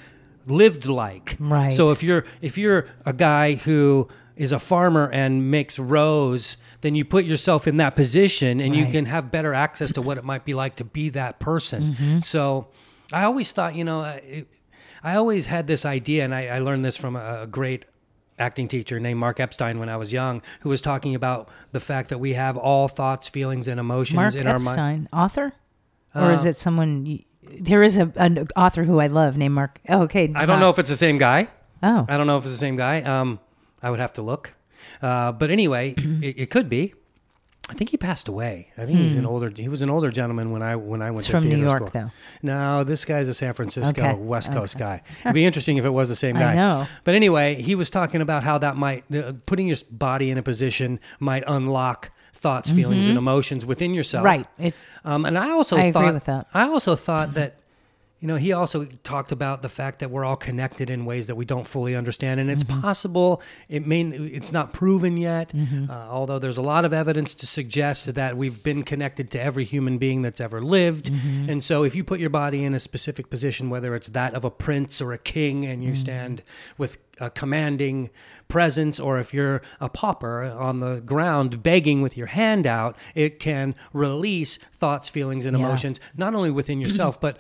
[0.47, 1.37] lived like.
[1.41, 1.73] Right.
[1.73, 6.95] so if you're if you're a guy who is a farmer and makes rows then
[6.95, 10.23] you put yourself in that position and you can have better access to what it
[10.25, 12.21] might be like to be that person.
[12.23, 12.69] So
[13.13, 14.47] i always thought you know it,
[15.03, 17.87] i always had this idea and i, I learned this from a, a great
[18.39, 22.11] acting teacher named mark epstein when i was young who was talking about the fact
[22.11, 25.09] that we have all thoughts feelings and emotions Mark in our mind.
[25.11, 25.55] Author,
[26.15, 27.25] or is Uh, it someone?
[27.61, 29.81] There is a, an author who I love named Mark.
[29.89, 30.33] Oh, okay.
[30.37, 31.49] i don't know if it's the same guy
[31.83, 33.03] Oh, I don't know if it's the same guy.
[33.03, 33.39] Um,
[33.81, 34.55] I would have to look.
[35.01, 36.93] Uh, but anyway, it, it could be.
[37.71, 38.69] I think he passed away.
[38.79, 39.53] I think he's an older.
[39.55, 41.19] He was an older gentleman when I when I went Hmm.
[41.19, 42.03] It's to from New theater York, school.
[42.03, 42.11] though.
[42.43, 44.85] No, this guy's a San Francisco Okay, West Coast okay.
[44.85, 45.03] guy.
[45.25, 46.53] It'd be interesting if it was the same guy.
[46.53, 46.87] I know.
[47.05, 50.43] But anyway, he was talking about how that might uh, putting your body in a
[50.43, 54.25] position might unlock thoughts, feelings, and emotions within yourself.
[54.25, 54.43] Mm-hmm.
[54.63, 54.69] Right.
[54.69, 54.75] It,
[55.05, 56.47] Um, and I also I agree thought with that.
[56.55, 57.55] I also thought that
[58.21, 61.37] you know he also talked about the fact that we're all connected in ways that
[61.37, 62.81] we don't fully understand, and it's Mm-hmm.
[62.81, 63.41] possible.
[63.69, 65.91] It may it's not proven yet, Mm-hmm.
[65.91, 69.65] uh, although there's a lot of evidence to suggest that we've been connected to every
[69.65, 71.07] human being that's ever lived.
[71.13, 71.51] Mm-hmm.
[71.51, 74.45] And so, if you put your body in a specific position, whether it's that of
[74.45, 75.89] a prince or a king, and Mm-hmm.
[75.91, 76.43] you stand
[76.77, 78.11] with a commanding
[78.49, 83.39] presence, or if you're a pauper on the ground begging with your hand out, it
[83.41, 85.65] can release thoughts, feelings, and Yeah.
[85.65, 87.37] emotions, not only within yourself, but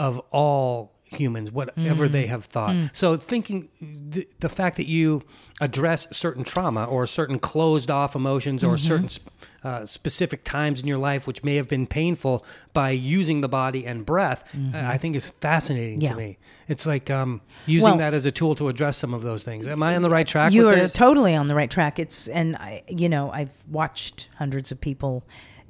[0.00, 2.12] of all humans, whatever Mm.
[2.12, 2.76] they have thought.
[2.92, 5.22] So, thinking the, the fact that you
[5.60, 8.72] address certain trauma or certain closed off emotions Mm-hmm.
[8.72, 9.26] or certain sp-
[9.64, 13.84] uh, specific times in your life which may have been painful by using the body
[13.86, 16.04] and breath, uh, I think is fascinating Mm-hmm.
[16.04, 16.10] Yeah.
[16.12, 16.38] to me.
[16.68, 19.66] It's like um, using Well- that as a tool to address some of those things.
[19.66, 20.92] Am I on the right track you are this?
[20.92, 21.98] totally on the right track.
[21.98, 25.24] It's and I, you know, I've watched hundreds of people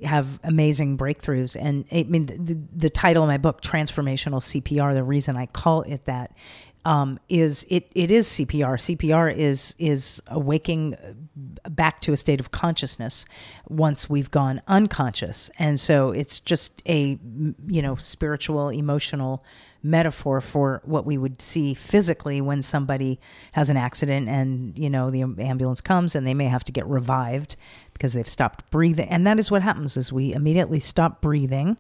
[0.05, 4.95] have amazing breakthroughs, and I mean, the, the, title of my book, Transformational CPR.
[4.95, 6.33] The reason I call it that
[6.85, 8.97] um, is it it is CPR.
[8.97, 10.97] CPR is is awaking
[11.69, 13.27] back to a state of consciousness
[13.69, 17.19] once we've gone unconscious, and so it's just a
[17.67, 19.45] you know spiritual, emotional
[19.83, 23.19] metaphor for what we would see physically when somebody
[23.53, 26.87] has an accident and you know the ambulance comes and they may have to get
[26.87, 27.57] revived
[27.93, 29.09] because they've stopped breathing.
[29.09, 31.77] And that is what happens is we immediately stop breathing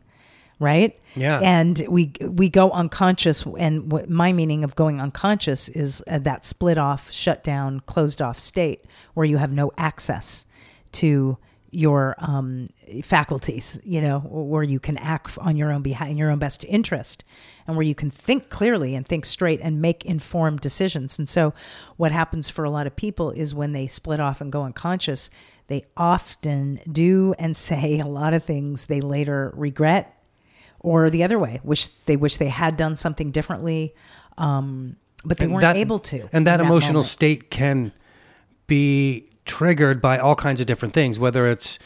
[0.61, 1.41] right Yeah.
[1.43, 6.45] and we we go unconscious and what my meaning of going unconscious is uh, that
[6.45, 10.45] split off shut down closed off state where you have no access
[10.93, 11.39] to
[11.73, 12.69] your um,
[13.05, 16.65] faculties, you know, where you can act on your own behalf, in your own best
[16.65, 17.23] interest,
[17.65, 21.17] and where you can think clearly and think straight and make informed decisions.
[21.17, 21.55] And so,
[21.97, 25.31] what happens for a lot of people is when they split off and go unconscious,
[25.69, 30.20] they often do and say a lot of things they later regret,
[30.81, 33.95] or the other way, wish they wish they had done something differently,
[34.39, 36.29] um, but they And weren't that- able to.
[36.33, 37.07] And that in emotional moment.
[37.07, 37.93] state can
[38.67, 41.79] be triggered by all kinds of different things, whether it's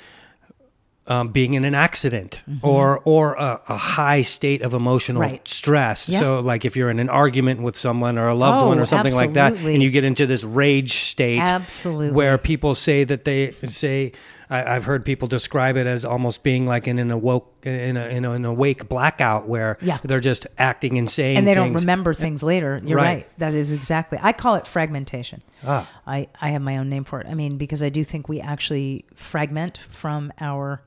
[1.07, 5.33] um, being in an accident or or a, a high state of emotional Mm-hmm.
[5.33, 5.49] Right.
[5.49, 6.09] stress.
[6.09, 6.19] Yeah.
[6.19, 8.87] So, like if you're in an argument with someone or a loved Oh, one or
[8.87, 12.13] something like that, and you get into this rage state, Absolutely.
[12.13, 14.13] where people say that they say.
[14.55, 18.07] I, I've heard people describe it as almost being like in an awoke in a,
[18.07, 19.99] in a, an awake blackout where Yeah.
[20.05, 22.81] they're just acting insane and they don't remember things later.
[22.85, 23.05] You're Right.
[23.27, 23.39] right.
[23.39, 24.19] That is exactly.
[24.23, 25.43] I call it fragmentation.
[25.67, 25.91] Ah.
[26.07, 27.27] I, I have my own name for it.
[27.27, 30.83] I mean, because I do think we actually fragment from our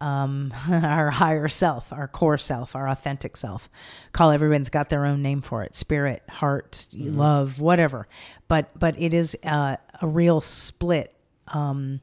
[0.00, 3.68] um, our higher self, our core self, our authentic self.
[4.12, 8.06] Call everyone's got their own name for it: spirit, heart, love, whatever.
[8.46, 11.14] But but it is uh, a real split.
[11.48, 12.00] Um,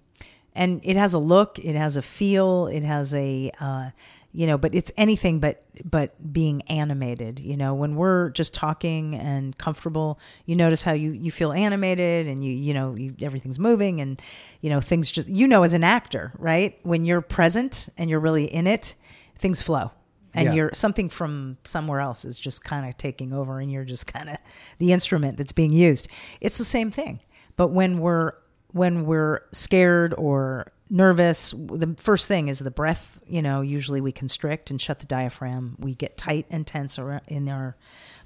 [0.55, 3.89] and it has a look, it has a feel, it has a, uh,
[4.31, 7.39] you know, but it's anything but but being animated.
[7.39, 12.27] You know, when we're just talking and comfortable, you notice how you you feel animated
[12.27, 14.21] and you you know you, everything's moving and
[14.61, 16.77] you know things just you know as an actor, right?
[16.83, 18.95] When you're present and you're really in it,
[19.37, 19.91] things flow.
[20.37, 20.53] And Yeah.
[20.53, 24.27] you're something from somewhere else is just kind of taking over, and you're just kind
[24.29, 24.35] of
[24.79, 26.09] the instrument that's being used.
[26.41, 27.21] It's the same thing,
[27.55, 28.33] but when we're
[28.75, 33.21] when we're scared or nervous, the first thing is the breath.
[33.25, 35.77] You know, usually we constrict and shut the diaphragm.
[35.79, 37.77] We get tight and tense in our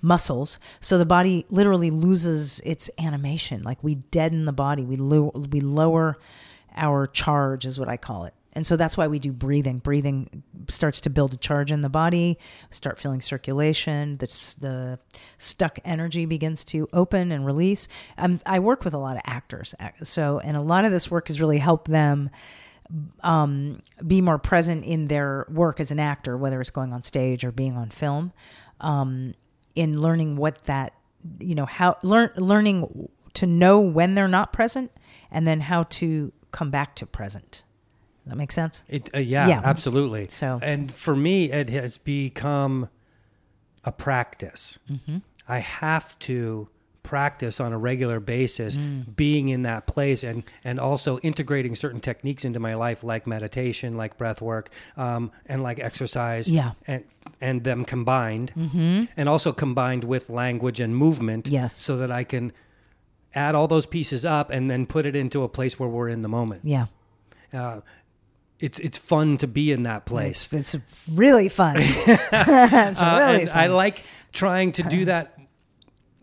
[0.02, 3.62] muscles, so the body literally loses its animation.
[3.62, 4.84] Like we deaden the body.
[4.84, 6.18] We lo- we lower
[6.76, 8.34] our charge, is what I call it.
[8.60, 9.78] And so that's why we do breathing.
[9.78, 12.38] Breathing starts to build a charge in the body,
[12.72, 14.18] start feeling circulation.
[14.18, 14.26] The,
[14.60, 15.00] the
[15.38, 17.88] stuck energy begins to open and release.
[18.18, 19.74] Um, I work with a lot of actors.
[20.04, 22.32] So, and a lot of this work has really helped them
[23.24, 27.46] um, be more present in their work as an actor, whether it's going on stage
[27.46, 28.34] or being on film,
[28.82, 29.36] um,
[29.74, 30.92] in learning what that,
[31.40, 34.92] you know, how, learn, learning to know when they're not present
[35.32, 37.64] and then how to come back to present.
[38.30, 38.84] That make sense?
[38.88, 39.62] It, uh, yeah, Yeah.
[39.64, 40.28] absolutely.
[40.30, 42.88] So- and for me, it has become
[43.84, 44.80] a practice.
[44.90, 45.18] Mm-hmm.
[45.48, 46.68] I have to
[47.02, 49.16] practice on a regular basis Mm.
[49.16, 53.98] being in that place and and also integrating certain techniques into my life like meditation
[53.98, 56.74] like breath work um, and like exercise Yeah.
[56.86, 57.04] and
[57.42, 59.06] and them combined mm-hmm.
[59.18, 61.82] and also combined with language and movement Yes.
[61.82, 62.52] so that i can
[63.34, 66.22] add all those pieces up and then put it into a place where we're in
[66.22, 66.88] the moment Yeah.
[67.54, 67.80] uh,
[68.60, 70.48] it's it's fun to be in that place.
[70.52, 71.76] It's, it's really fun.
[71.80, 73.58] it's Uh, really fun.
[73.58, 75.38] I like trying to do that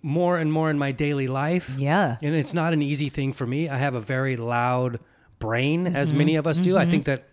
[0.03, 1.71] more and more in my daily life.
[1.77, 2.17] yeah.
[2.23, 3.69] And it's not an easy thing for me.
[3.69, 5.01] I have a very loud
[5.39, 6.19] brain, as Mm-hmm.
[6.19, 6.77] many of us do.
[6.79, 7.25] I think that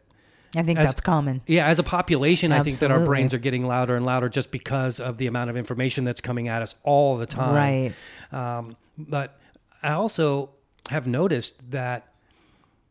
[0.55, 1.41] I think as- that's common.
[1.47, 4.51] Yeah, as a population, I think that our brains are getting louder and louder just
[4.51, 7.53] because of the amount of information that's coming at us all the time.
[7.55, 7.93] Right.
[8.31, 9.39] Um, but
[9.83, 10.51] I also
[10.89, 12.07] have noticed that,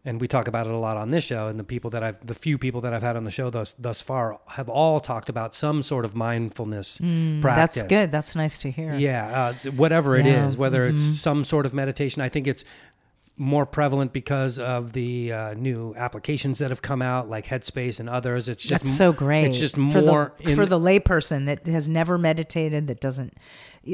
[0.05, 2.27] and we talk about it a lot on this show, and the people that I've,
[2.27, 5.29] the few people that I've had on the show thus thus far, have all talked
[5.29, 7.03] about some sort of mindfulness practice.
[7.03, 8.11] Mm, That's good.
[8.11, 8.95] That's nice to hear.
[8.95, 11.15] Yeah, uh, whatever it Yeah, is, whether it's mm-hmm.
[11.15, 12.65] some sort of meditation, I think it's
[13.37, 18.09] more prevalent because of the uh, new applications that have come out, like Headspace and
[18.09, 18.49] others.
[18.49, 19.47] It's just That's so great.
[19.47, 23.35] It's just for more the, in, for the layperson that has never meditated, that doesn't.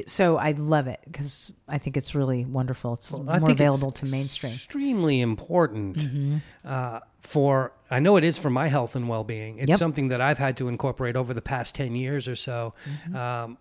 [0.07, 2.95] So I love it because I think it's really wonderful.
[2.95, 4.53] It's I more available to mainstream.
[4.53, 6.37] Extremely important Mm-hmm.
[6.65, 7.73] uh, for.
[7.91, 9.59] I know it is for my health and well being.
[9.59, 9.79] It's Yep.
[9.79, 12.75] something that I've had to incorporate over the past ten years or so.
[12.87, 13.17] Mm-hmm.
[13.17, 13.59] Um,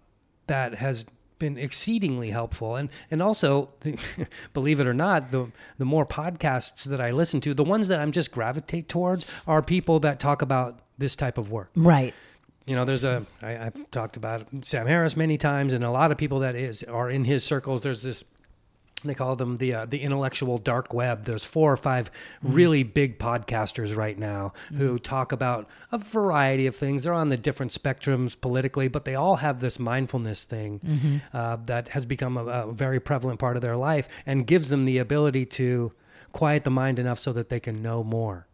[0.48, 1.06] that has
[1.40, 3.70] been exceedingly helpful, and and also,
[4.54, 8.00] believe it or not, the the more podcasts that I listen to, the ones that
[8.00, 11.70] I'm just gravitate towards are people that talk about this type of work.
[11.76, 12.14] Right.
[12.66, 16.12] You know, there's a I, I've talked about Sam Harris many times, and a lot
[16.12, 17.82] of people that is are in his circles.
[17.82, 18.24] There's this
[19.04, 21.26] they call them the uh, the intellectual dark web.
[21.26, 22.10] There's four or five
[22.42, 27.04] really big podcasters right now who talk about a variety of things.
[27.04, 31.90] They're on the different spectrums politically, but they all have this mindfulness thing uh, that
[31.90, 35.46] has become a, a very prevalent part of their life and gives them the ability
[35.46, 35.94] to
[36.32, 38.48] quiet the mind enough so that they can know more.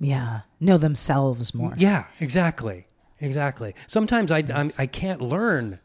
[0.00, 0.42] Yeah.
[0.60, 1.74] Know themselves more.
[1.76, 2.86] Yeah, exactly,
[3.20, 3.74] exactly.
[3.88, 5.80] Sometimes I I'm, I can't learn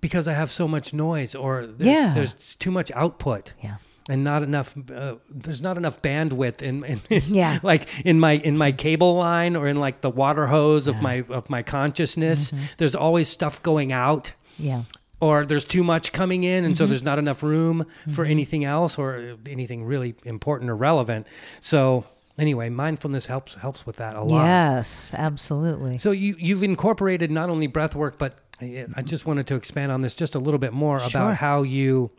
[0.00, 2.14] because I have so much noise, or there's, Yeah.
[2.14, 3.76] there's too much output, Yeah.
[4.08, 4.74] and not enough.
[4.94, 7.58] Uh, there's not enough bandwidth in, in Yeah.
[7.62, 11.24] like in my in my cable line or in like the water hose of my
[11.28, 12.50] of my consciousness.
[12.52, 12.64] Mm-hmm.
[12.78, 14.32] There's always stuff going out.
[14.58, 14.82] Yeah.
[15.20, 16.90] Or there's too much coming in, and so Mm-hmm.
[16.90, 21.26] there's not enough room for anything else or anything really important or relevant.
[21.60, 22.04] So
[22.38, 24.44] anyway, mindfulness helps helps with that a lot.
[24.44, 25.98] Yes, absolutely.
[25.98, 29.92] So you you've incorporated not only breath work, but I I just wanted to expand
[29.92, 31.08] on this just a little bit more Sure.
[31.10, 32.10] about how you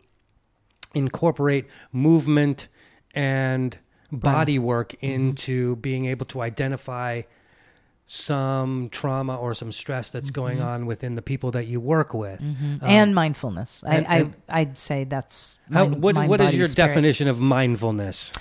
[0.94, 2.68] incorporate movement
[3.14, 3.76] and
[4.12, 5.06] body work Mm-hmm.
[5.14, 7.22] into being able to identify
[8.06, 10.66] some trauma or some stress that's going Mm-hmm.
[10.66, 12.42] on within the people that you work with.
[12.82, 13.84] and mindfulness.
[13.86, 14.06] I, and-
[14.48, 16.88] I I'd say that's How, what mind, what is your spirit.
[16.88, 18.32] definition of mindfulness?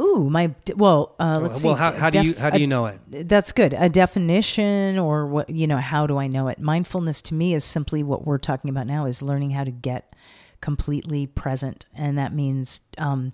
[0.00, 1.14] Ooh, my well.
[1.20, 1.68] Uh, let's see.
[1.68, 3.00] well, how, how do you how do you know it?
[3.28, 3.74] That's good.
[3.78, 6.58] A definition or what, you know, how do I know it?
[6.58, 10.12] Mindfulness to me is simply what we're talking about now is learning how to get
[10.60, 11.86] completely present.
[11.94, 13.32] And that means um,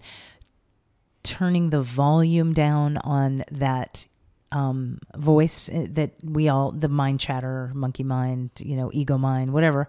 [1.22, 4.06] turning the volume down on that
[4.52, 9.52] um, voice uh, that we all, the mind chatter, monkey mind, you know, ego mind,
[9.52, 9.88] whatever,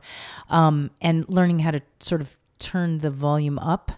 [0.49, 3.91] um, and learning how to sort of turn the volume up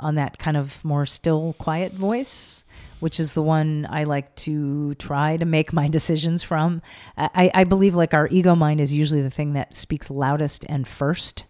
[0.00, 2.64] on that kind of more still, quiet voice,
[3.00, 6.82] which is the one I like to try to make my decisions from.
[7.16, 10.86] I, I believe like our ego mind is usually the thing that speaks loudest and
[10.86, 11.44] first.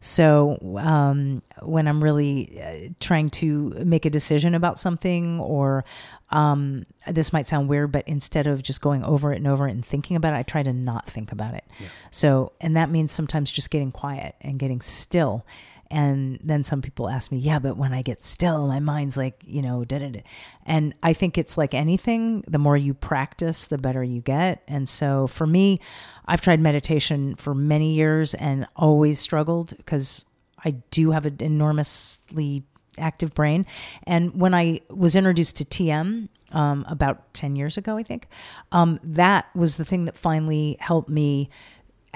[0.00, 5.84] So um, when I'm really uh, trying to make a decision about something, or
[6.30, 9.72] um, this might sound weird, but instead of just going over it and over it
[9.72, 11.64] and thinking about it, I try to not think about it.
[12.10, 15.44] So, and that means sometimes just getting quiet and getting still.
[15.90, 19.42] And then some people ask me, yeah, but when I get still, my mind's like,
[19.44, 20.22] you know, da da da.
[20.64, 24.62] And I think it's like anything, the more you practice, the better you get.
[24.66, 25.80] And so for me,
[26.26, 30.24] I've tried meditation for many years and always struggled because
[30.64, 32.64] I do have an enormously
[32.98, 33.66] active brain.
[34.04, 38.28] And when I was introduced to TM um, about 10 years ago, I think,
[38.72, 41.50] um, that was the thing that finally helped me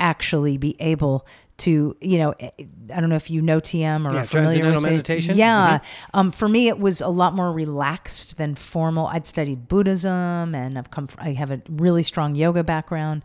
[0.00, 1.26] actually be able
[1.58, 4.76] to, you know, I don't know if you know TM or Yeah, are familiar with
[4.78, 4.80] it.
[4.80, 5.36] meditation?
[5.36, 5.80] Yeah.
[6.14, 9.06] Um, for me, it was a lot more relaxed than formal.
[9.08, 13.22] I'd studied Buddhism and I've come, I have a really strong yoga background.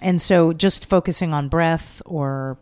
[0.00, 2.58] And so just focusing on breath or,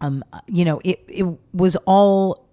[0.00, 2.48] um, you know, it, it was all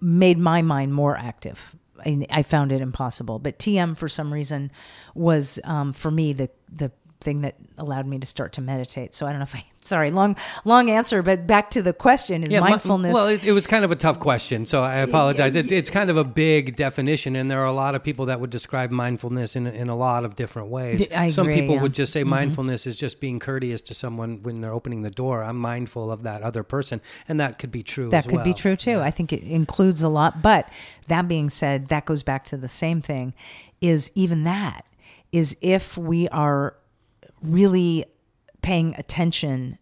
[0.00, 1.74] made my mind more active.
[2.04, 4.70] I, I found it impossible, but TM for some reason
[5.14, 9.14] was um, for me the the thing that allowed me to start to meditate.
[9.14, 12.42] So I don't know if I sorry long long answer, but back to the question
[12.42, 13.14] is Yeah, mindfulness.
[13.14, 15.56] well, it, it was kind of a tough question, so I apologize.
[15.56, 18.40] It's it's kind of a big definition, and there are a lot of people that
[18.40, 21.10] would describe mindfulness in in a lot of different ways.
[21.12, 21.82] I Some people yeah.
[21.82, 22.30] would just say mm-hmm.
[22.30, 25.42] mindfulness is just being courteous to someone when they're opening the door.
[25.42, 28.10] I'm mindful of that other person, and that could be true.
[28.10, 29.00] that could be true too.
[29.00, 30.42] I think it includes a lot.
[30.42, 30.72] But
[31.08, 33.34] that being said, that goes back to the same thing
[33.80, 34.84] is even that
[35.32, 36.74] is if we are
[37.42, 38.04] really
[38.62, 39.78] paying attention,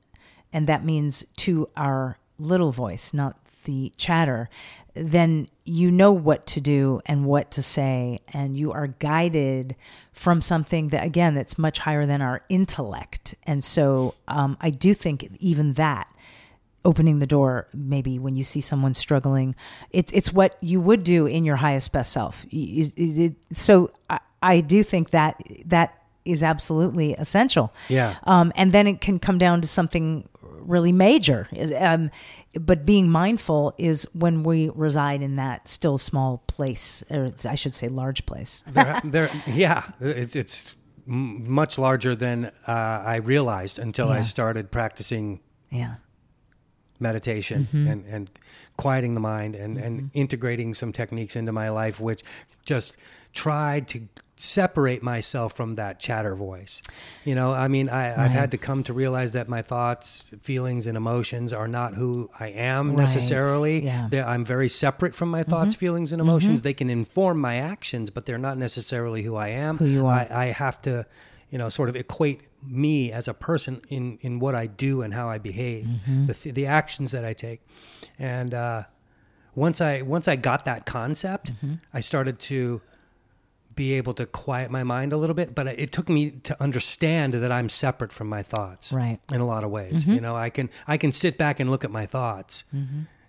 [0.53, 4.49] and that means to our little voice, not the chatter,
[4.95, 9.77] then you know what to do and what to say, and you are guided
[10.13, 13.35] from something that, again, that's much higher than our intellect.
[13.45, 16.09] And so um, I do think even that
[16.85, 19.55] opening the door maybe when you see someone struggling
[19.91, 22.47] it's it's what you would do in your highest best self
[23.53, 25.98] so I, I do think that that
[26.29, 27.73] is absolutely essential.
[27.89, 28.17] Yeah.
[28.25, 31.49] um, and then it can come down to something really major.
[31.77, 32.11] Um,
[32.55, 37.75] but being mindful is when we reside in that still small place or i should
[37.75, 38.65] say large place.
[38.73, 40.75] There, there, yeah, it's it's
[41.07, 45.95] much larger than uh, I realized until I started practicing yeah.
[47.01, 47.89] meditation Mm-hmm.
[47.89, 48.31] and, and
[48.77, 52.23] quieting the mind and, and integrating some techniques into my life, which
[52.65, 52.97] just
[53.33, 54.03] tried to
[54.41, 56.81] separate myself from that chatter voice.
[57.25, 60.87] You know, I mean, I, I've had to come to realize that my thoughts, feelings,
[60.87, 62.99] and emotions are not who I am Right.
[62.99, 63.85] necessarily.
[63.85, 63.99] Yeah.
[64.01, 64.09] Mm-hmm.
[64.11, 66.63] They're- I'm very separate from my thoughts, feelings, and emotions.
[66.63, 69.77] They can inform my actions, but they're not necessarily who I am.
[69.79, 70.13] Who you are.
[70.15, 71.05] I, I have to,
[71.51, 75.15] you know, sort of equate me as a person in in what I do and
[75.15, 76.27] how I behave, Mm-hmm.
[76.27, 77.61] the th- the actions that I take,
[78.19, 78.83] and uh,
[79.55, 81.75] once I once I got that concept, Mm-hmm.
[81.95, 82.81] I started to
[83.79, 85.55] be able to quiet my mind a little bit.
[85.55, 89.19] But it took me to understand that I'm separate from my thoughts, Right.
[89.33, 90.15] In a lot of ways, Mm-hmm.
[90.17, 92.65] you know, I can I can sit back and look at my thoughts,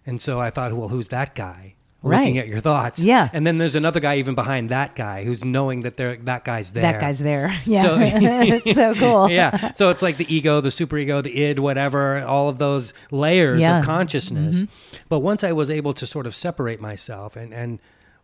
[0.06, 1.76] and so I thought, well, who's that guy?
[2.02, 2.44] Looking Right.
[2.44, 3.28] at your thoughts, Yeah.
[3.34, 6.72] and then there's another guy even behind that guy who's knowing that there that guy's
[6.72, 6.84] there.
[6.84, 7.98] that guy's there yeah So-
[8.56, 9.74] it's so cool yeah.
[9.74, 13.72] So it's like the ego, the superego, the id, whatever, all of those layers Yeah.
[13.72, 13.80] Mm-hmm.
[13.82, 14.64] of consciousness.
[15.10, 17.80] But once I was able to sort of separate myself and, and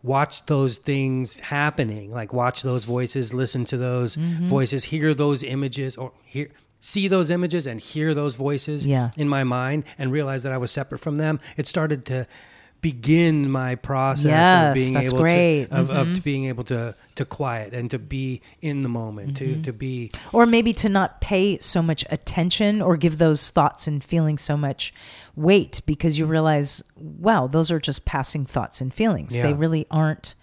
[0.06, 4.47] watch those things happening, like watch those voices, listen to those Mm-hmm.
[4.47, 6.49] voices, hear those images, or hear.
[6.82, 9.10] See those images and hear those voices Yeah.
[9.18, 11.39] in my mind and realize that I was separate from them.
[11.58, 12.28] It started to
[12.82, 15.66] begin my process Yes, of being able great.
[15.66, 15.97] to of, Mm-hmm.
[15.97, 19.62] of to being able to to quiet and to be in the moment Mm-hmm.
[19.64, 23.88] to to be or maybe to not pay so much attention or give those thoughts
[23.88, 24.93] and feelings so much
[25.36, 29.36] weight because you realize wow those are just passing thoughts and feelings.
[29.36, 29.44] Yeah.
[29.44, 30.36] they really aren't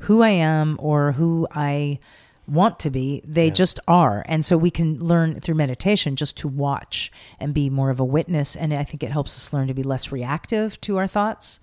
[0.00, 1.98] who i am or who i
[2.46, 3.20] want to be.
[3.26, 4.24] They just are.
[4.26, 8.04] And so we can learn through meditation just to watch and be more of a
[8.04, 8.56] witness.
[8.56, 11.60] And i think it helps us learn to be less reactive to our thoughts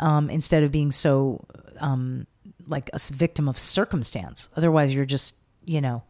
[0.00, 1.44] um, instead of being so
[1.80, 2.26] um,
[2.66, 4.48] like a victim of circumstance.
[4.56, 6.02] Otherwise you're just you know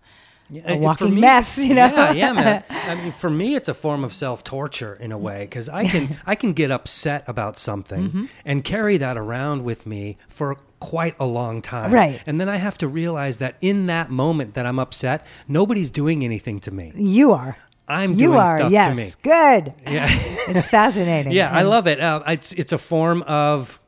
[0.51, 1.86] Yeah, a walking me- mess, you know?
[1.86, 2.64] Yeah, yeah, man.
[2.70, 5.84] I mean, for me, it's a form of self torture in a way because I
[5.86, 8.24] can I can get upset about something Mm-hmm.
[8.44, 11.90] and carry that around with me for quite a long time.
[11.92, 12.22] Right.
[12.26, 16.24] And then I have to realize that in that moment that I'm upset, nobody's doing
[16.24, 16.92] anything to me.
[16.94, 17.57] You are.
[17.88, 18.59] I'm you doing are.
[18.59, 19.16] stuff yes.
[19.16, 19.34] to me.
[19.34, 19.74] Good.
[19.90, 20.07] Yeah,
[20.49, 21.32] It's fascinating.
[21.32, 21.99] yeah, I love it.
[22.01, 23.80] Uh, it's it's a form of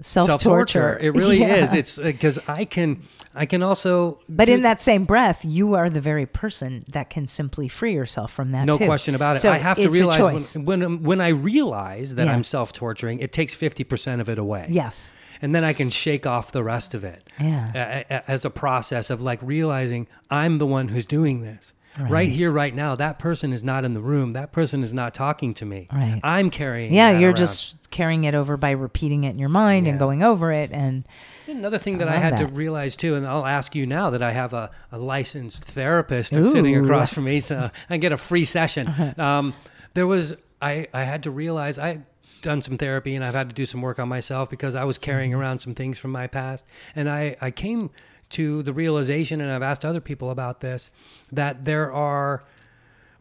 [0.00, 0.98] self torture.
[1.00, 1.72] It really is.
[1.74, 3.02] It's uh, because I can
[3.34, 7.10] I can also But do- in that same breath, you are the very person that
[7.10, 8.64] can simply free yourself from that.
[8.64, 8.86] No too.
[8.86, 9.40] question about it.
[9.40, 12.32] So I have to realize when, when when I realize that Yeah.
[12.32, 14.66] I'm self torturing, it takes fifty percent of it away.
[14.70, 15.12] Yes.
[15.42, 17.28] and then I can shake off the rest of it.
[17.38, 18.02] Yeah.
[18.10, 21.74] a- as a process of like realizing I'm the one who's doing this.
[21.98, 22.28] Right.
[22.30, 24.32] here, right now, that person is not in the room.
[24.34, 25.88] That person is not talking to me.
[25.92, 26.20] Right.
[26.22, 26.92] I'm carrying.
[26.92, 27.36] Yeah, that you're around.
[27.36, 30.70] just carrying it over by repeating it in your mind and going over it.
[30.72, 31.04] And
[31.46, 34.32] Another thing that I, had to realize too, and I'll ask you now that I
[34.32, 39.14] have a, a licensed therapist sitting across from me, so I get a free session.
[39.18, 39.54] Um,
[39.94, 42.00] there was I I had to realize I.
[42.42, 44.98] Done some therapy and I've had to do some work on myself because I was
[44.98, 45.40] carrying Mm-hmm.
[45.40, 46.64] around some things from my past.
[46.94, 47.90] And I, I came
[48.30, 50.90] to the realization, and I've asked other people about this,
[51.32, 52.44] that there are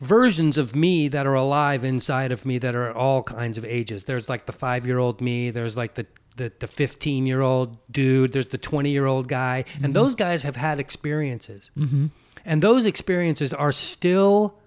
[0.01, 4.05] versions of me that are alive inside of me that are all kinds of ages.
[4.05, 6.05] There's like the five year old me, there's like the
[6.37, 10.43] the, the 15 year old dude, there's the 20 year old guy, and those guys
[10.43, 11.71] have had experiences.
[11.77, 12.07] Mm-hmm.
[12.43, 14.59] And those experiences are still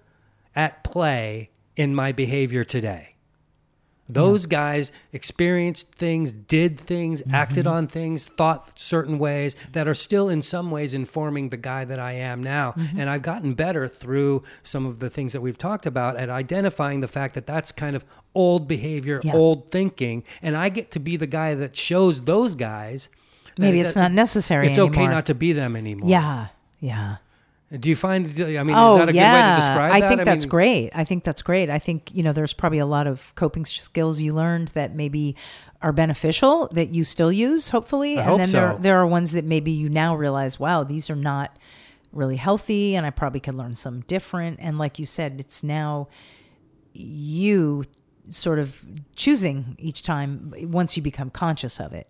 [0.55, 3.08] at play in my behavior today.
[4.09, 7.35] Those guys experienced things, did things, mm-hmm.
[7.35, 11.85] acted on things, thought certain ways that are still in some ways informing the guy
[11.85, 12.71] that I am now.
[12.71, 12.99] Mm-hmm.
[12.99, 17.01] And I've gotten better through some of the things that we've talked about at identifying
[17.01, 18.03] the fact that that's kind of
[18.33, 19.33] old behavior, Yeah.
[19.33, 20.23] old thinking.
[20.41, 23.09] And I get to be the guy that shows those guys.
[23.55, 26.09] that- Maybe it's that not necessary It's okay not to be them anymore.
[26.09, 26.47] Yeah,
[26.79, 27.17] yeah.
[27.77, 28.25] Do you find?
[28.25, 30.07] I mean, oh is that a yeah, good way to describe I that?
[30.07, 30.89] think that's mean, great.
[30.95, 31.69] I think that's great.
[31.69, 35.35] I think you know there's probably a lot of coping skills you learned that maybe
[35.81, 39.33] are beneficial that you still use, hopefully, I and hope then there there are ones
[39.33, 41.57] that maybe you now realize, wow, these are not
[42.11, 44.57] really healthy, and I probably could learn some different.
[44.59, 46.07] And like you said, it's now
[46.93, 47.85] you
[48.29, 48.83] sort of
[49.15, 52.07] choosing each time eh, once you become conscious of it.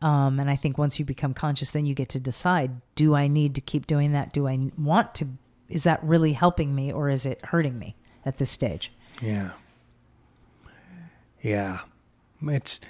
[0.00, 3.26] Um, and I think once you become conscious, then you get to decide: Do I
[3.26, 4.32] need to keep doing that?
[4.32, 5.26] Do I want to?
[5.68, 8.92] Is that really helping me, or is it hurting me at this stage?
[9.20, 9.52] Yeah.
[11.42, 11.80] Yeah.
[12.42, 12.80] It's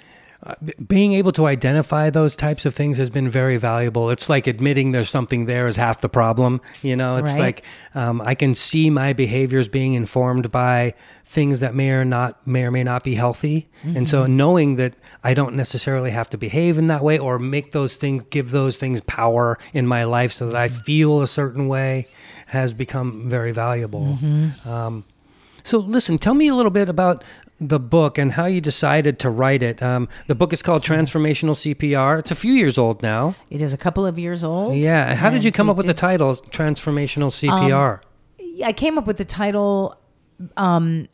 [0.41, 0.55] uh,
[0.87, 4.09] being able to identify those types of things has been very valuable.
[4.09, 6.61] It's like admitting there's something there is half the problem.
[6.81, 7.39] You know, it's Right.
[7.39, 7.63] like
[7.93, 10.93] um, I can see my behaviors being informed by
[11.25, 14.93] things that may or not may or may not be healthy, and so knowing that
[15.23, 18.77] I don't necessarily have to behave in that way or make those things give those
[18.77, 22.07] things power in my life so that I feel a certain way
[22.47, 24.17] has become very valuable.
[24.65, 25.03] Um,
[25.63, 27.23] so, listen, tell me a little bit about
[27.59, 29.81] the book and how you decided to write it.
[29.83, 32.19] Um, the book is called Transformational CPR.
[32.19, 33.35] It's a few years old now.
[33.49, 34.77] It is a couple of years old.
[34.77, 35.15] Yeah.
[35.15, 38.01] How did you come up with the title, Transformational CPR?
[38.63, 39.99] I came up with the title
[40.57, 41.07] um,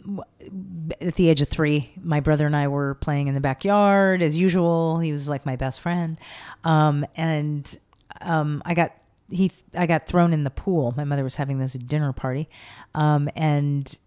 [1.01, 1.91] at the age of three.
[2.01, 4.99] My brother and I were playing in the backyard as usual.
[4.99, 6.19] He was like my best friend,
[6.63, 7.75] um, and
[8.21, 8.93] um, I got
[9.29, 10.93] he I got thrown in the pool.
[10.95, 12.49] My mother was having this dinner party,
[12.93, 13.99] um, and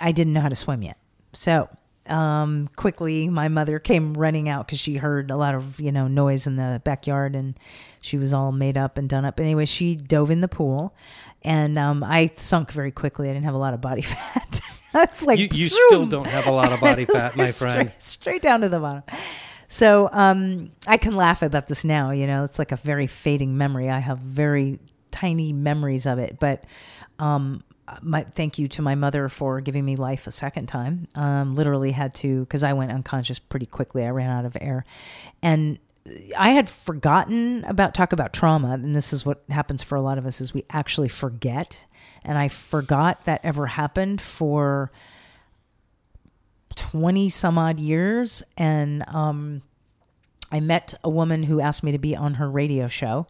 [0.00, 0.96] I didn't know how to swim yet.
[1.32, 1.68] So
[2.10, 6.08] um, quickly, my mother came running out because she heard a lot of you know
[6.08, 7.58] noise in the backyard, and
[8.02, 9.38] she was all made up and done up.
[9.40, 10.94] Anyway, she dove in the pool,
[11.42, 13.28] and um, I sunk very quickly.
[13.28, 14.60] I didn't have a lot of body fat.
[14.92, 17.52] That's like you you still don't have a lot of body fat, my friend.
[17.52, 19.04] straight, straight down to the bottom.
[19.68, 22.10] So um, I can laugh about this now.
[22.10, 23.88] You know, it's like a very fading memory.
[23.88, 24.80] I have very
[25.12, 26.64] tiny memories of it, but
[27.20, 27.62] um,
[28.02, 31.06] my thank you to my mother for giving me life a second time.
[31.14, 34.04] Um, literally had to because I went unconscious pretty quickly.
[34.04, 34.84] I ran out of air,
[35.42, 35.78] and
[36.36, 40.18] I had forgotten about talk about trauma, and this is what happens for a lot
[40.18, 41.86] of us: is we actually forget.
[42.22, 44.90] And I forgot that ever happened for
[46.76, 49.62] 20 some odd years and um,
[50.50, 53.26] i met a woman who asked me to be on her radio show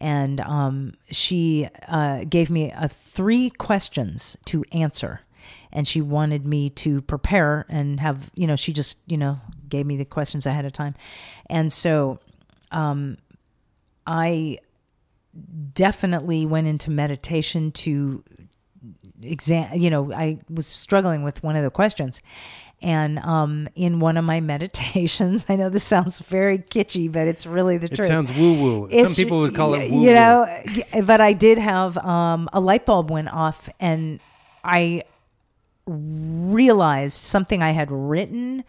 [0.00, 5.20] and um, she uh, gave me uh, three questions to answer.
[5.72, 9.38] And she wanted me to prepare and have you know she just you know
[9.68, 10.94] gave me the questions ahead of time.
[11.50, 12.20] And so
[12.70, 13.16] um,
[14.06, 14.58] i
[15.72, 18.22] definitely went into meditation to
[19.22, 22.20] exam you know i was struggling with one of the questions
[22.84, 27.46] and um, in one of my meditations i know this sounds very kitschy but it's
[27.46, 28.90] really the It truth It sounds woo woo.
[28.90, 30.04] Some people would call it woo woo.
[30.06, 30.46] you know
[31.06, 34.20] but i did have um, a light bulb went off and
[34.62, 35.02] i
[35.86, 38.64] realized something i had written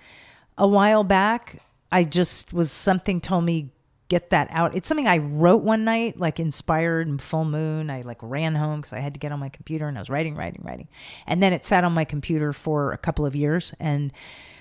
[0.57, 1.61] a while back
[1.91, 3.70] i just was something told me
[4.08, 4.76] get that out.
[4.76, 7.89] It's something i wrote one night like inspired and full moon.
[7.89, 10.10] I like ran home because i had to get on my computer and i was
[10.10, 10.88] writing writing writing.
[11.28, 13.74] And then it sat on my computer for a couple of years.
[13.80, 14.14] And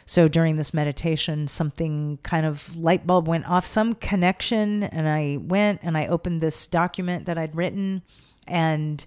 [0.06, 5.38] so during this meditation something kind of light bulb went off some connection and i
[5.40, 8.02] went and i opened this document that i'd written.
[8.46, 9.04] And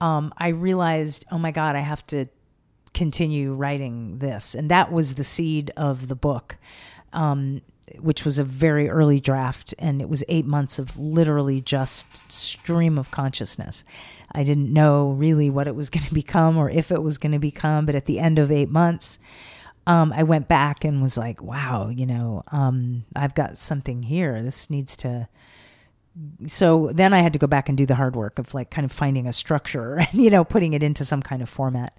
[0.00, 2.28] um, i realized oh my god i have to
[2.94, 4.54] continue writing this.
[4.54, 6.56] And that was the seed of the book,
[7.12, 7.60] um,
[7.98, 9.74] which was a very early draft.
[9.78, 13.84] And it was eight months of literally just stream of consciousness.
[14.32, 17.32] I didn't know really what it was going to become or if it was going
[17.32, 17.86] to become.
[17.86, 19.18] But at the end of eight months,
[19.86, 24.42] um, I went back and was like, wow, you know, um, I've got something here.
[24.42, 25.28] This needs to
[26.46, 28.84] so then I had to go back and do the hard work of like kind
[28.84, 31.96] of finding a structure and you know putting it into some kind of format.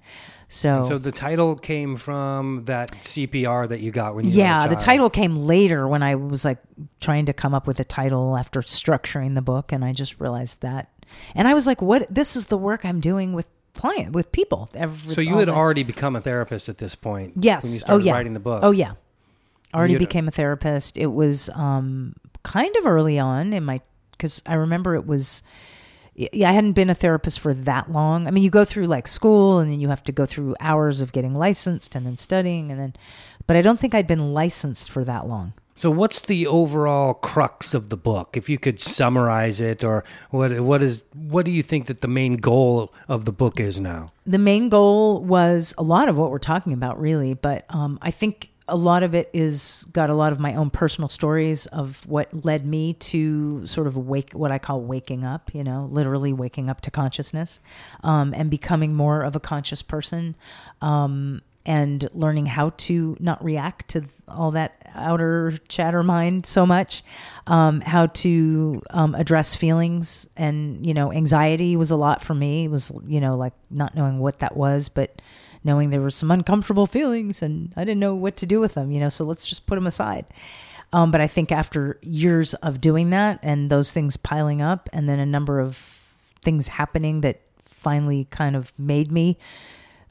[0.48, 4.76] So, So the title came from that CPR that you got when you yeah, the
[4.76, 6.60] title came later when I was like
[7.02, 10.62] trying to come up with a title after structuring the book, and I just realized
[10.62, 10.90] that,
[11.34, 12.14] and I was like, "What?
[12.14, 15.84] This is the work I'm doing with client with people." Every, So you had already
[15.84, 17.34] become a therapist at this point.
[17.40, 17.64] Yes.
[17.64, 18.14] When you oh yeah.
[18.14, 18.62] writing the book.
[18.64, 18.94] Oh yeah.
[19.74, 20.96] Already you'd- became a therapist.
[20.98, 23.82] It was um, kind of early on in my
[24.12, 25.44] because I remember it was
[26.16, 28.28] yeah, I hadn't been a therapist for that long.
[28.28, 31.02] I mean, you go through like school and then you have to go through hours
[31.02, 32.94] of getting licensed and then studying and then,
[33.48, 35.54] but I don't think I'd been licensed for that long.
[35.78, 38.38] So, what's the overall crux of the book?
[38.38, 42.08] If you could summarize it, or what what is what do you think that the
[42.08, 44.10] main goal of the book is now?
[44.26, 48.12] the main goal was a lot of what we're talking about really but um, i
[48.12, 52.06] think a lot of it is got a lot of my own personal stories of
[52.08, 56.34] what led me to sort of wake what i call waking up you know literally
[56.34, 57.60] waking up to consciousness
[58.04, 60.36] um, and becoming more of a conscious person
[60.82, 67.04] um, and learning how to not react to all that outer chatter mind so much
[67.48, 70.28] um, how to um, address feelings.
[70.38, 72.66] And you know anxiety was a lot for me.
[72.66, 75.22] It was you know like not knowing what that was but
[75.66, 78.92] knowing there were some uncomfortable feelings and i didn't know what to do with them
[78.92, 80.26] you know so let's just put them aside
[80.94, 85.10] um, but i think after years of doing that and those things piling up and
[85.10, 85.76] then a number of
[86.42, 89.38] things happening that finally kind of made me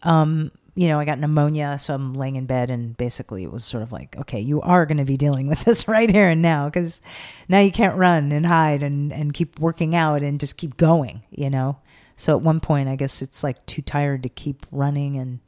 [0.03, 3.65] um, you know, I got pneumonia, so I'm laying in bed, and basically it was
[3.65, 6.43] sort of like, okay, you are going to be dealing with this right here and
[6.43, 7.01] now because
[7.49, 11.23] now you can't run and hide and, and keep working out and just keep going,
[11.31, 11.79] you know?
[12.17, 15.41] So at one point, I guess it's like too tired to keep running and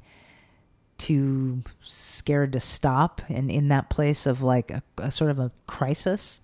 [0.98, 3.20] too scared to stop.
[3.28, 6.40] And in that place of like a, a sort of a crisis,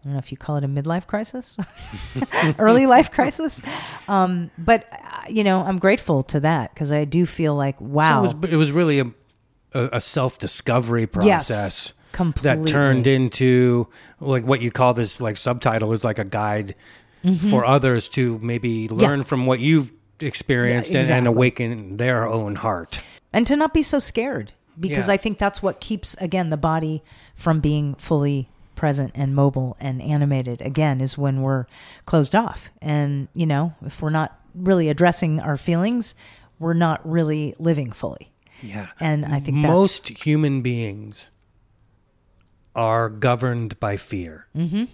[0.00, 1.56] I don't know if you call it a midlife crisis,
[2.58, 3.60] early life crisis.
[4.08, 4.86] Um, but,
[5.28, 8.24] you know, I'm grateful to that because I do feel like, wow.
[8.24, 9.12] So it was, it was really a
[9.74, 13.88] a, self discovery process Yes, that turned into
[14.20, 16.74] like what you call this like subtitle is like a guide
[17.50, 23.02] for others to maybe learn from what you've experienced and, and awaken their own heart.
[23.32, 25.14] and to not be so scared because Yeah.
[25.14, 27.02] I think that's what keeps again the body
[27.34, 31.66] from being fully present and mobile and animated again is when we're
[32.06, 36.14] closed off and you know if we're not really addressing our feelings
[36.58, 38.88] we're not really living fully Yeah.
[39.00, 41.30] and I think that's most human beings
[42.74, 44.46] are governed by fear.
[44.56, 44.84] Mm-hmm.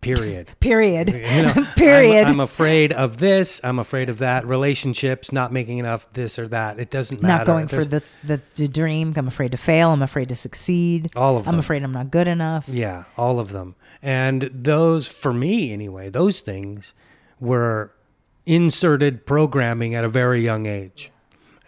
[0.00, 0.52] Period.
[0.60, 2.26] period You know, Period.
[2.26, 3.60] I'm, I'm afraid of this.
[3.62, 4.46] I'm afraid of that.
[4.46, 6.78] Relationships, not making enough this or that.
[6.80, 7.38] It doesn't matter.
[7.38, 11.10] not going for the, the the dream I'm afraid to fail I'm afraid to succeed
[11.16, 13.74] All of them I'm afraid I'm not good enough Yeah, all of them.
[14.02, 16.94] And those, for me anyway, those things
[17.38, 17.92] were
[18.46, 21.12] inserted programming at a very young age.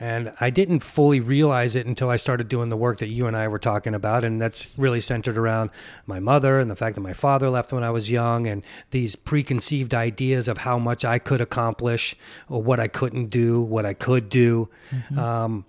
[0.02, 3.36] And I didn't fully realize it until I started doing the work that you and
[3.36, 4.24] I were talking about.
[4.24, 5.70] And that's really centered around
[6.06, 9.14] my mother and the fact that my father left when I was young and these
[9.14, 12.16] preconceived ideas of how much I could accomplish
[12.48, 14.68] or what I couldn't do, what I could do.
[15.16, 15.66] Um,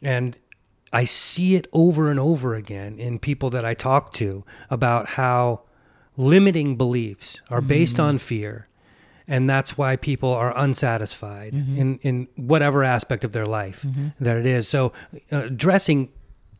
[0.00, 0.38] and
[0.90, 5.60] I see it over and over again in people that I talk to about how
[6.16, 8.66] limiting beliefs are based on fear.
[9.28, 13.86] And that's why people are unsatisfied in, in whatever aspect of their life
[14.20, 14.68] that it is.
[14.68, 14.92] So,
[15.32, 16.08] uh, addressing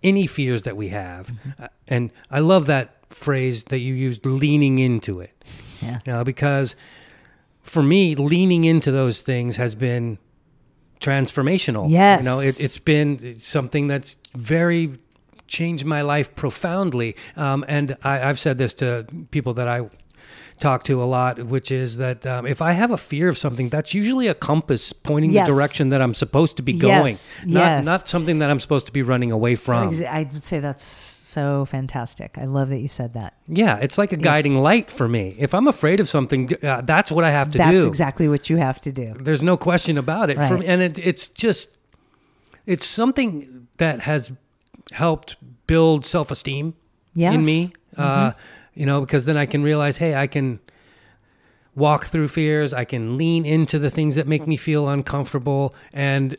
[0.03, 4.79] any fears that we have, uh, and I love that phrase that you used, leaning
[4.79, 5.45] into it.
[5.81, 6.75] yeah You know, because
[7.63, 10.19] for me, leaning into those things has been
[11.01, 11.91] transformational.
[11.91, 12.25] Yes.
[12.25, 14.93] You know, it, it's been something that's very
[15.47, 17.15] changed my life profoundly.
[17.37, 19.89] Um, and I, I've said this to people that I
[20.63, 23.69] talk to a lot, which is that um, if I have a fear of something,
[23.69, 25.47] that's usually a compass pointing Yes.
[25.49, 27.85] the direction that I'm supposed to be going, Yes, not yes.
[27.85, 29.89] not something that I'm supposed to be running away from.
[30.09, 34.13] I would say that's so fantastic I love that you said that Yeah, it's like
[34.13, 35.35] a guiding light for me.
[35.39, 37.77] If I'm afraid of something, uh, that's what I have to that's do.
[37.79, 40.37] That's exactly what you have to do There's no question about it.
[40.39, 40.61] Right.
[40.61, 41.77] me, and it, it's just,
[42.67, 44.31] it's something that has
[44.93, 45.37] helped
[45.67, 46.75] build self esteem
[47.17, 47.73] in me.
[47.97, 48.33] Uh,
[48.75, 50.61] you know, because then I can realize, hey, I can
[51.75, 52.73] walk through fears.
[52.75, 56.37] I can lean into the things that make me feel uncomfortable and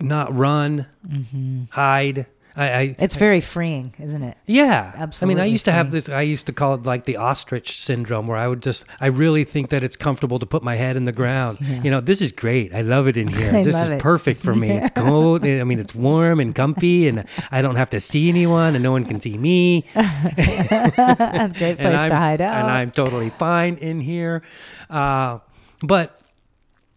[0.00, 1.64] not run, mm-hmm.
[1.70, 2.26] hide.
[2.58, 4.36] I, I It's very freeing, isn't it?
[4.46, 5.34] yeah, absolutely.
[5.34, 6.08] I mean, I used to have this.
[6.08, 9.44] I used to call it like the ostrich syndrome, where I would just, I really
[9.44, 11.58] think that it's comfortable to put my head in the ground.
[11.78, 12.74] You know, this is great.
[12.74, 13.54] I love it in here.
[13.54, 14.00] I this is it.
[14.00, 14.70] perfect for me.
[14.72, 15.44] It's cold.
[15.46, 18.90] I mean, it's warm and comfy, and I don't have to see anyone, and no
[18.90, 19.84] one can see me.
[19.94, 22.54] That's a great place to hide out.
[22.54, 24.42] And I'm totally fine in here.
[24.90, 25.38] Uh,
[25.82, 26.20] but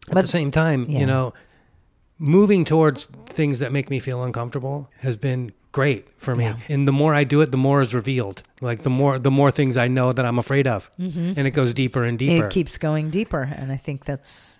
[0.09, 0.99] at the same time, yeah.
[0.99, 1.33] you know,
[2.21, 6.43] moving towards things that make me feel uncomfortable has been great for me.
[6.45, 6.57] Yeah.
[6.69, 8.43] And the more I do it, the more is revealed.
[8.61, 11.73] Like the more the more things I know that I'm afraid of, and it goes
[11.73, 12.33] deeper and deeper.
[12.33, 12.45] Mm-hmm.
[12.45, 14.59] it keeps going deeper, and I think that's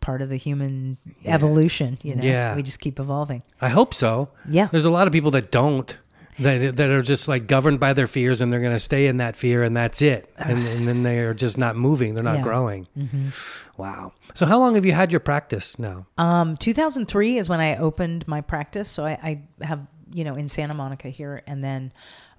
[0.00, 1.98] part of the human evolution.
[2.02, 2.54] You know, Yeah.
[2.54, 3.42] we just keep evolving.
[3.60, 4.28] I hope so.
[4.48, 4.68] Yeah.
[4.70, 5.96] There's a lot of people that don't.
[6.38, 9.16] That that are just like governed by their fears and they're going to stay in
[9.18, 12.42] that fear and that's it and, and then they're just not moving they're not Yeah.
[12.42, 12.86] growing
[13.76, 17.76] wow so how long have you had your practice now Um, 2003 is when I
[17.76, 18.88] opened my practice.
[18.88, 21.42] So I, I have, you know, in Santa Monica here.
[21.48, 21.92] And then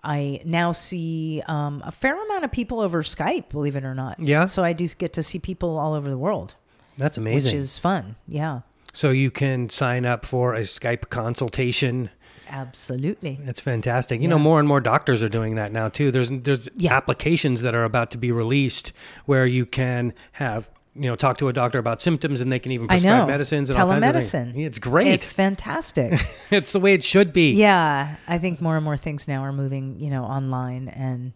[0.03, 4.19] I now see um, a fair amount of people over Skype, believe it or not.
[4.21, 4.45] Yeah?
[4.45, 6.55] So I do get to see people all over the world,
[6.97, 8.15] that's amazing which is fun.
[8.27, 8.61] Yeah,
[8.93, 12.09] so you can sign up for a skype consultation
[12.51, 13.39] absolutely.
[13.45, 14.21] It's fantastic.
[14.21, 16.11] You know, more and more doctors are doing that now too.
[16.11, 16.93] There's there's Yeah.
[16.95, 18.93] applications that are about to be released
[19.25, 22.71] where you can have you know talk to a doctor about symptoms and they can
[22.73, 24.33] even prescribe medicines and all kinds of things.
[24.33, 24.65] Telemedicine.
[24.65, 25.07] It's great.
[25.07, 26.19] It's fantastic.
[26.51, 27.53] It's, the way it should be.
[27.53, 28.17] yeah.
[28.27, 31.31] I think more and more things now are moving, you know, online and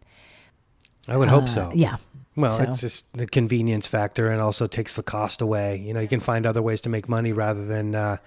[1.07, 1.71] I would hope uh, so.
[1.73, 1.97] Yeah.
[2.35, 2.63] Well, so.
[2.63, 5.77] it's just the convenience factor and also takes the cost away.
[5.77, 8.17] You know, you can find other ways to make money rather than uh,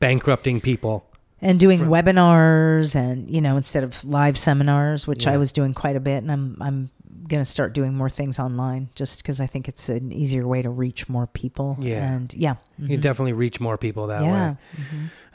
[0.00, 1.06] bankrupting people.
[1.42, 5.96] And doing webinars and you know instead of live seminars which i was doing quite
[5.96, 6.90] a bit and i'm i'm
[7.28, 10.62] going to start doing more things online just because i think it's an easier way
[10.62, 12.12] to reach more people Yeah.
[12.14, 13.00] and yeah You mhm.
[13.02, 14.56] definitely reach more people that yeah way.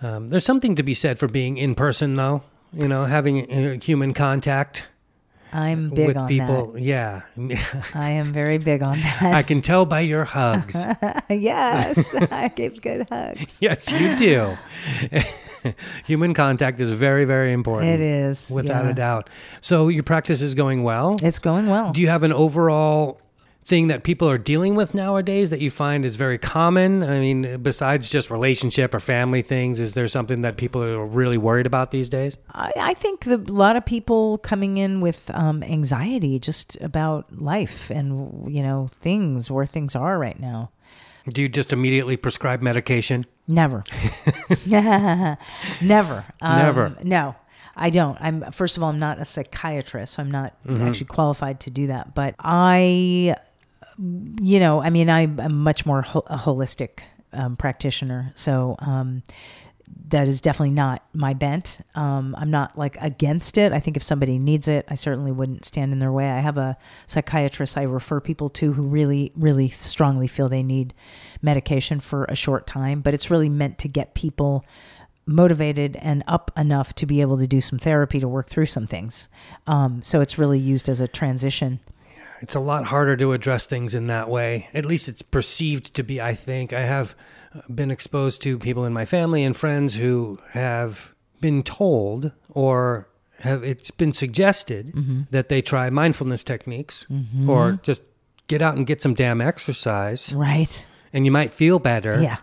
[0.02, 2.42] Um, there's something to be said for being in person, though.
[2.74, 4.88] You know, having uh, human contact
[5.54, 6.76] i'm big with on people.
[6.80, 7.22] Yeah.
[7.94, 10.76] i am very big on that I can tell by your hugs.
[11.30, 14.58] yes i give good hugs yes, you do.
[16.06, 17.92] Human contact is very, very important.
[17.92, 18.92] it is Without yeah.
[18.92, 19.30] a doubt.
[19.62, 21.18] So your practice is going well.
[21.22, 23.22] it's going well Do you have an overall
[23.64, 27.04] thing that people are dealing with nowadays that you find is very common?
[27.04, 31.38] I mean, besides just relationship or family things, is there something that people are really
[31.38, 32.38] worried about these days?
[32.52, 37.32] I, I think the, a lot of people coming in with um, anxiety just about
[37.40, 40.72] life and you know things where things are right now
[41.30, 43.26] Do you just immediately prescribe medication?
[43.48, 43.84] Never.
[45.82, 46.26] Never.
[46.42, 46.98] Um, Never.
[47.04, 47.36] No,
[47.76, 48.18] I don't.
[48.22, 50.88] I'm first of all, I'm not a psychiatrist, so I'm not Mm-hmm.
[50.88, 52.14] actually qualified to do that.
[52.16, 53.36] But I,
[53.98, 57.00] you know, I mean, I'm, I'm much more ho- a holistic
[57.34, 59.24] um, practitioner, so um,
[60.12, 61.80] that is definitely not my bent.
[61.96, 63.72] Um, I'm not like against it.
[63.72, 66.30] I think if somebody needs it, I certainly wouldn't stand in their way.
[66.30, 70.94] I have a psychiatrist I refer people to who really, really strongly feel they need
[71.42, 74.66] medication for a short time, but it's really meant to get people
[75.26, 78.88] motivated and up enough to be able to do some therapy to work through some
[78.88, 79.30] things.
[79.66, 81.80] Um, so it's really used as a transition.
[82.42, 84.68] It's a lot harder to address things in that way.
[84.74, 86.74] At least it's perceived to be, I think.
[86.74, 87.16] I have
[87.74, 93.08] been exposed to people in my family and friends who have been told or
[93.40, 95.22] have it's been suggested Mm-hmm.
[95.32, 97.06] that they try mindfulness techniques
[97.48, 98.02] or just
[98.48, 100.88] get out and get some damn exercise Right.
[101.14, 102.22] and you might feel better.
[102.22, 102.38] Yeah.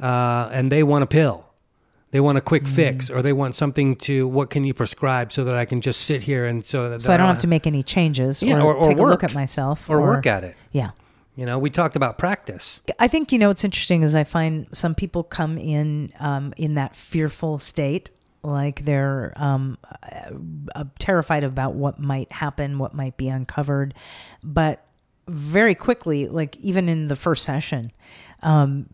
[0.00, 1.43] Uh, and they want a pill.
[2.14, 2.74] They want a quick Mm-hmm.
[2.76, 6.02] fix or they want something to what can you prescribe so that I can just
[6.02, 8.66] sit here and so that So I don't have to make any changes Yeah, or,
[8.72, 10.54] or- or take a look at myself or work at it.
[10.70, 10.90] Yeah.
[11.34, 12.82] You know, we talked about practice.
[13.00, 16.74] I think you know what's interesting is I find some people come in um, in
[16.74, 18.12] that fearful state,
[18.44, 19.76] like they're um,
[20.76, 23.94] uh, terrified about what might happen, what might be uncovered,
[24.44, 24.86] but
[25.26, 27.90] very quickly, like even in the first session,
[28.44, 28.86] um,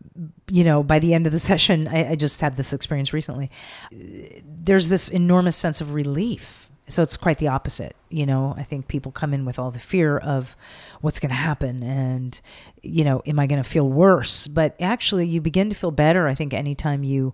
[0.49, 3.51] you know, by the end of the session, I, I just had this experience recently.
[3.91, 6.69] There's this enormous sense of relief.
[6.87, 7.95] So it's quite the opposite.
[8.09, 10.57] You know, I think people come in with all the fear of
[10.99, 12.39] what's going to happen and,
[12.81, 14.47] you know, am I going to feel worse?
[14.47, 17.33] But actually, you begin to feel better, I think, anytime you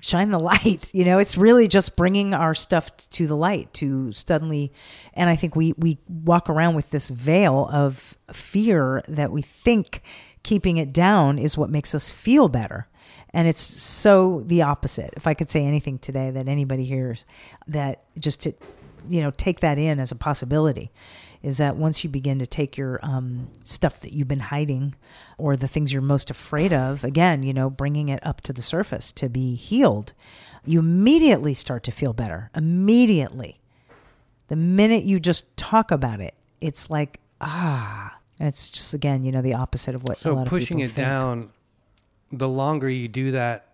[0.00, 4.12] shine the light you know it's really just bringing our stuff to the light to
[4.12, 4.72] suddenly
[5.14, 10.02] and i think we we walk around with this veil of fear that we think
[10.46, 12.86] keeping it down is what makes us feel better
[13.30, 17.26] and it's so the opposite if i could say anything today that anybody hears
[17.66, 18.52] that just to
[19.08, 20.92] you know take that in as a possibility
[21.42, 24.94] is that once you begin to take your um, stuff that you've been hiding
[25.36, 28.62] or the things you're most afraid of, again, you know, bringing it up to the
[28.62, 30.12] surface to be healed,
[30.64, 32.50] you immediately start to feel better.
[32.56, 33.60] Immediately.
[34.48, 39.42] The minute you just talk about it, it's like, ah, it's just, again, you know,
[39.42, 41.06] the opposite of what a So lot pushing of it think.
[41.08, 41.52] down,
[42.32, 43.68] the longer you do that,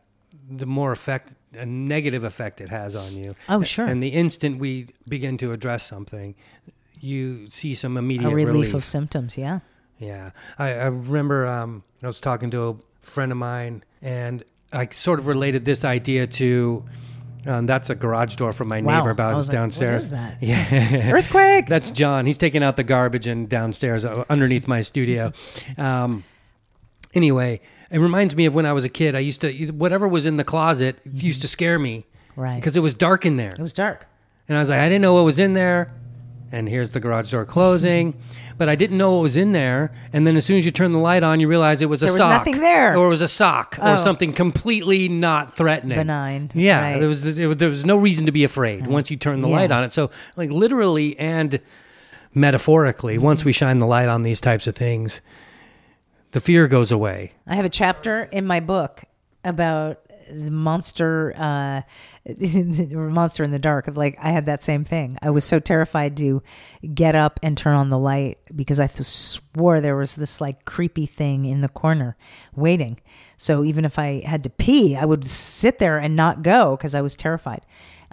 [0.50, 3.34] the more effect, a negative effect it has on you.
[3.48, 3.86] Oh, sure.
[3.86, 6.34] And the instant we begin to address something,
[7.00, 8.74] you see some immediate a relief, relief.
[8.74, 9.60] of symptoms, yeah.
[9.98, 14.86] Yeah, I, I remember um, I was talking to a friend of mine, and I
[14.88, 16.84] sort of related this idea to.
[17.47, 18.99] Um, that's a garage door from my Wow.
[18.99, 20.11] neighbor I about was like, what downstairs.
[20.11, 20.36] that?
[20.40, 21.66] Yeah, Earthquake!
[21.66, 22.24] that's John.
[22.26, 25.32] He's taking out the garbage and downstairs uh, underneath my studio.
[25.76, 26.22] Um,
[27.14, 29.14] anyway, it reminds me of when I was a kid.
[29.14, 32.05] I used to whatever was in the closet it used to scare me.
[32.34, 32.57] Right.
[32.57, 33.51] because it was dark in there.
[33.51, 34.07] It was dark.
[34.49, 35.93] And I was like, I didn't know what was in there.
[36.53, 38.14] And here's the garage door closing.
[38.59, 39.90] But I didn't know what was in there.
[40.12, 42.07] And then as soon as you turn the light on, you realize it was a
[42.07, 42.30] There was sock.
[42.46, 42.94] nothing there.
[42.96, 43.94] Or it was a sock Oh.
[43.94, 45.96] or something completely not threatening.
[45.96, 46.80] Benign, Yeah.
[46.80, 46.98] right.
[47.00, 49.48] There, was, there was there was no reason to be afraid once you turn the
[49.48, 49.57] Yeah.
[49.57, 49.94] light on it.
[49.94, 51.59] So, like, literally and
[52.34, 55.20] metaphorically, once we shine the light on these types of things,
[56.32, 57.32] the fear goes away.
[57.46, 59.05] I have a chapter in my book
[59.44, 59.98] about
[60.33, 61.83] the monster, uh,
[62.26, 63.89] monster in the dark.
[63.89, 65.18] Of like, I had that same thing.
[65.22, 66.43] I was so terrified to
[66.95, 70.64] get up and turn on the light because I th- swore there was this like
[70.64, 72.16] creepy thing in the corner
[72.55, 73.01] waiting.
[73.37, 76.95] So even if I had to pee, I would sit there and not go because
[76.95, 77.62] I was terrified.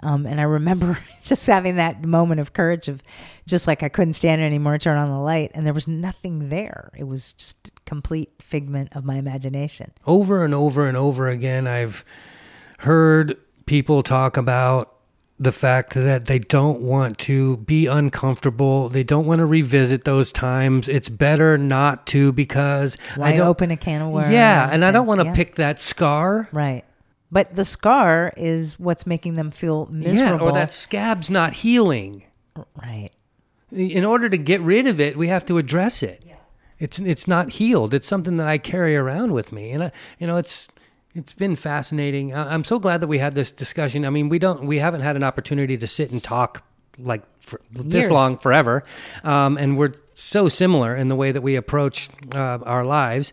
[0.02, 3.02] Um, and I remember just having that moment of courage of
[3.46, 6.48] just like I couldn't stand it anymore, turn on the light, and there was nothing
[6.48, 6.90] there.
[6.96, 9.92] It was just complete figment of my imagination.
[10.06, 12.04] over and over and over again, I've
[12.78, 13.36] heard
[13.66, 14.96] people talk about
[15.40, 18.90] the fact that they don't want to be uncomfortable.
[18.90, 20.86] They don't want to revisit those times.
[20.86, 24.32] It's better not to because Why I don't open a can of worms?
[24.32, 25.34] Yeah, and I don't want to yeah.
[25.34, 26.46] pick that scar.
[26.52, 26.84] Right.
[27.32, 30.46] But the scar is what's making them feel miserable.
[30.46, 32.24] Yeah, or that scab's not healing.
[32.80, 33.10] right.
[33.70, 36.24] In order to get rid of it, we have to address it.
[36.26, 36.34] Yeah.
[36.80, 37.94] It's it's not healed.
[37.94, 40.66] It's something that I carry around with me, and I, you know, it's
[41.14, 42.34] it's been fascinating.
[42.34, 44.04] I'm so glad that we had this discussion.
[44.04, 46.64] I mean, we don't we haven't had an opportunity to sit and talk
[46.98, 48.10] like for this Years.
[48.10, 48.82] long forever,
[49.22, 53.32] um, and we're so similar in the way that we approach uh, our lives.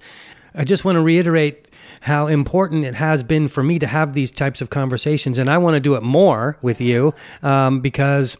[0.54, 1.70] I just want to reiterate
[2.02, 5.58] how important it has been for me to have these types of conversations, and I
[5.58, 8.38] want to do it more with you um, because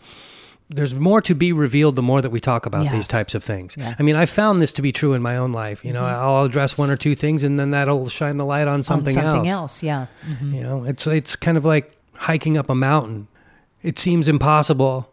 [0.70, 2.92] there's more to be revealed the more that we talk about Yes.
[2.92, 3.76] these types of things.
[3.78, 3.96] Yeah.
[3.98, 5.86] I mean, I found this to be true in my own life.
[5.86, 8.84] You know, I'll address one or two things, and then that'll shine the light on
[8.84, 9.82] something, On something else.
[9.82, 9.84] else.
[9.84, 10.08] Yeah.
[10.30, 10.54] Mhm.
[10.54, 13.28] You know, it's it's kind of like hiking up a mountain.
[13.82, 15.10] It seems impossible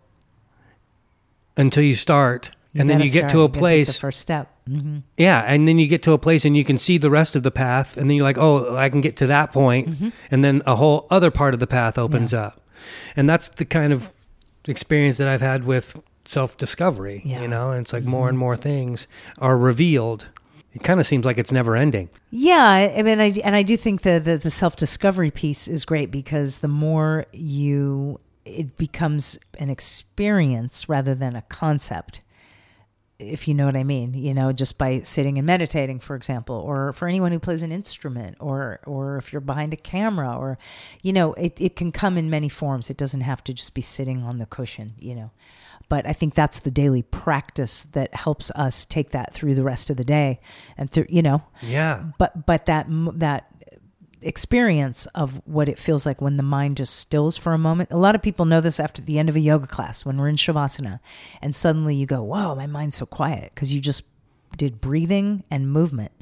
[1.57, 3.87] until you start, and then you get to a You place.
[3.87, 4.51] The first step.
[4.67, 7.37] Hmm Yeah, and then you get to a place and you can see the rest
[7.37, 10.09] of the path, and then you're like, oh, I can get to that point, Mm-hmm.
[10.31, 12.61] and then a whole other part of the path opens up,
[13.17, 14.13] and that's the kind of
[14.67, 17.21] experience that I've had with self discovery.
[17.25, 17.35] Yeah.
[17.35, 17.43] Mm-hmm.
[17.43, 19.07] You know, and it's like more and more things
[19.39, 20.29] are revealed.
[20.73, 22.09] It kind of seems like it's never ending.
[22.31, 25.69] Yeah, I I mean, I, and I do think the, the, the self discovery piece
[25.69, 32.23] is great because the more you, it becomes an experience rather than a concept.
[33.19, 36.57] If you know what I mean, you know, just by sitting and meditating, for example,
[36.57, 40.59] or for anyone who plays an instrument, or or if you're behind a camera, or,
[41.03, 42.91] you know, it, it can come in many forms.
[42.91, 45.31] It doesn't have to just be sitting on the cushion, you know.
[45.89, 49.91] But I think that's the daily practice that helps us take that through the rest
[49.91, 50.41] of the day,
[50.77, 52.05] and through, you know, Yeah.
[52.19, 53.47] but but that that
[54.25, 57.93] experience of what it feels like when the mind just stills for a moment.
[57.93, 60.29] A lot of people know this after the end of a yoga class when we're
[60.29, 61.01] in shavasana,
[61.43, 64.05] and suddenly you go, "Whoa, my mind's so quiet," because you just
[64.57, 66.13] did breathing and movement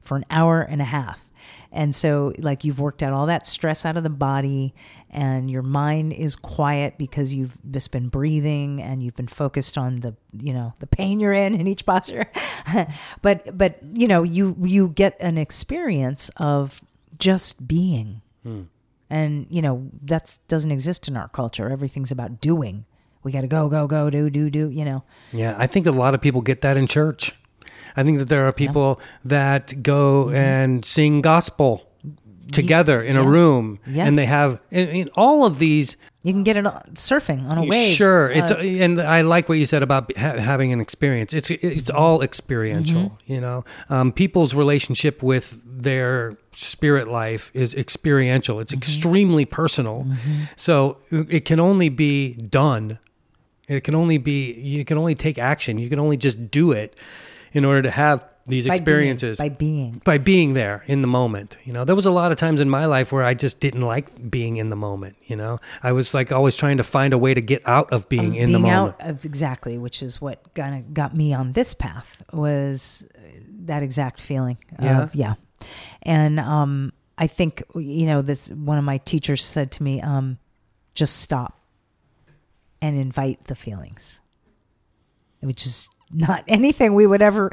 [0.00, 1.30] for an hour and a half.
[1.74, 4.74] And so, like, you've worked out all that stress out of the body,
[5.08, 10.00] and your mind is quiet because you've just been breathing and you've been focused on
[10.00, 12.26] the, you know, the pain you're in in each posture.
[13.22, 16.82] but, but you know, you you get an experience of
[17.22, 18.20] just being,
[19.10, 21.70] and you know that doesn't exist in our culture.
[21.70, 22.84] Everything's about doing.
[23.24, 24.68] We got to go, go, go, do, do, do.
[24.68, 27.32] You know, Yeah, I think a lot of people get that in church.
[27.96, 31.86] I think that there are people that go and sing gospel
[32.50, 33.30] together in a Mm-hmm.
[33.30, 34.06] room, Yeah.
[34.06, 35.96] and they have and, and all of these.
[36.24, 37.94] you can get it on, surfing on a wave.
[37.96, 41.32] Sure, it's Uh, and I like what you said about ha- having an experience.
[41.32, 43.02] It's it's all experiential.
[43.02, 43.32] Mm-hmm.
[43.32, 48.60] You know, um, people's relationship with their spirit life is experiential.
[48.60, 48.78] It's Mm-hmm.
[48.78, 50.06] extremely personal.
[50.56, 52.98] So it can only be done.
[53.68, 55.78] It can only be you can only take action.
[55.78, 56.94] You can only just do it
[57.52, 60.02] in order to have these by being- experiences by being.
[60.04, 61.56] by being there in the moment.
[61.64, 63.82] You know, there was a lot of times in my life where I just didn't
[63.82, 65.16] like being in the moment.
[65.26, 68.08] You know, I was like always trying to find a way to get out of
[68.08, 68.96] being in the moment.
[69.00, 73.06] out of exactly which is what kind of got me on this path was
[73.66, 75.02] that exact feeling Yeah?
[75.02, 75.34] of yeah
[76.02, 80.38] and um i think you know this one of my teachers said to me um
[80.94, 81.60] just stop
[82.80, 84.20] and invite the feelings
[85.40, 87.50] which is not anything we would ever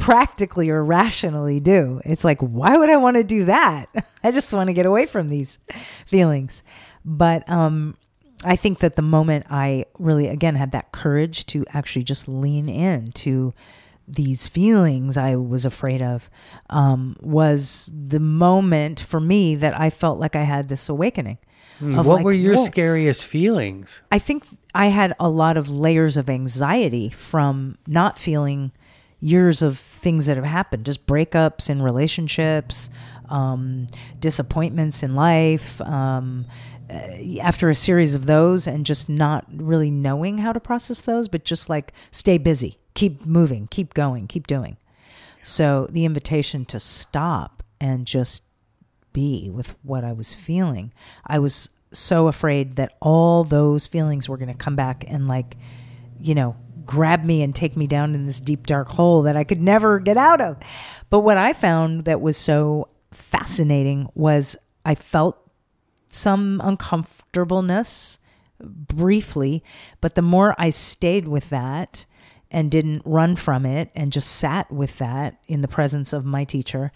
[0.00, 2.00] practically or rationally do.
[2.04, 3.86] It's like, why would I want to do that?
[4.24, 5.58] I just want to get away from these
[6.06, 6.64] feelings.
[7.04, 7.96] But um,
[8.44, 12.68] I think that the moment I really, again, had that courage to actually just lean
[12.68, 13.54] in to
[14.14, 16.30] these feelings I was afraid of
[16.68, 21.38] um, was the moment for me that I felt like I had this awakening.
[21.80, 22.66] Mm, of what like, were your whoa.
[22.66, 24.02] scariest feelings?
[24.12, 24.44] I think
[24.74, 28.72] I had a lot of layers of anxiety from not feeling
[29.20, 32.90] years of things that have happened, just breakups in relationships,
[33.28, 33.86] um,
[34.18, 35.80] disappointments in life.
[35.82, 36.46] Um,
[36.90, 41.28] uh, after a series of those, and just not really knowing how to process those,
[41.28, 44.76] but just like stay busy, keep moving, keep going, keep doing.
[45.42, 48.44] So the invitation to stop and just
[49.12, 50.92] be with what I was feeling.
[51.26, 55.56] I was so afraid that all those feelings were going to come back and like,
[56.20, 59.44] you know, grab me and take me down in this deep dark hole that I
[59.44, 60.58] could never get out of.
[61.08, 65.38] But what I found that was so fascinating was I felt
[66.06, 68.18] some uncomfortableness
[68.60, 69.62] briefly,
[70.00, 72.06] but the more I stayed with that
[72.50, 76.44] and didn't run from it and just sat with that in the presence of my
[76.44, 76.92] teacher,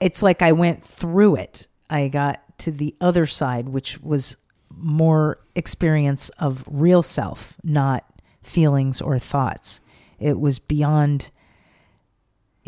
[0.00, 1.66] it's like I went through it.
[1.88, 4.36] I got to the other side, which was
[4.70, 8.04] more experience of real self, not
[8.42, 9.80] feelings or thoughts.
[10.18, 11.30] It was beyond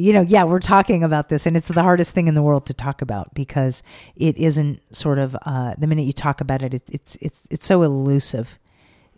[0.01, 2.65] you know, yeah, we're talking about this, and it's the hardest thing in the world
[2.67, 3.83] to talk about because
[4.17, 7.67] it isn't sort of uh, the minute you talk about it, it, it's it's it's
[7.67, 8.59] so elusive.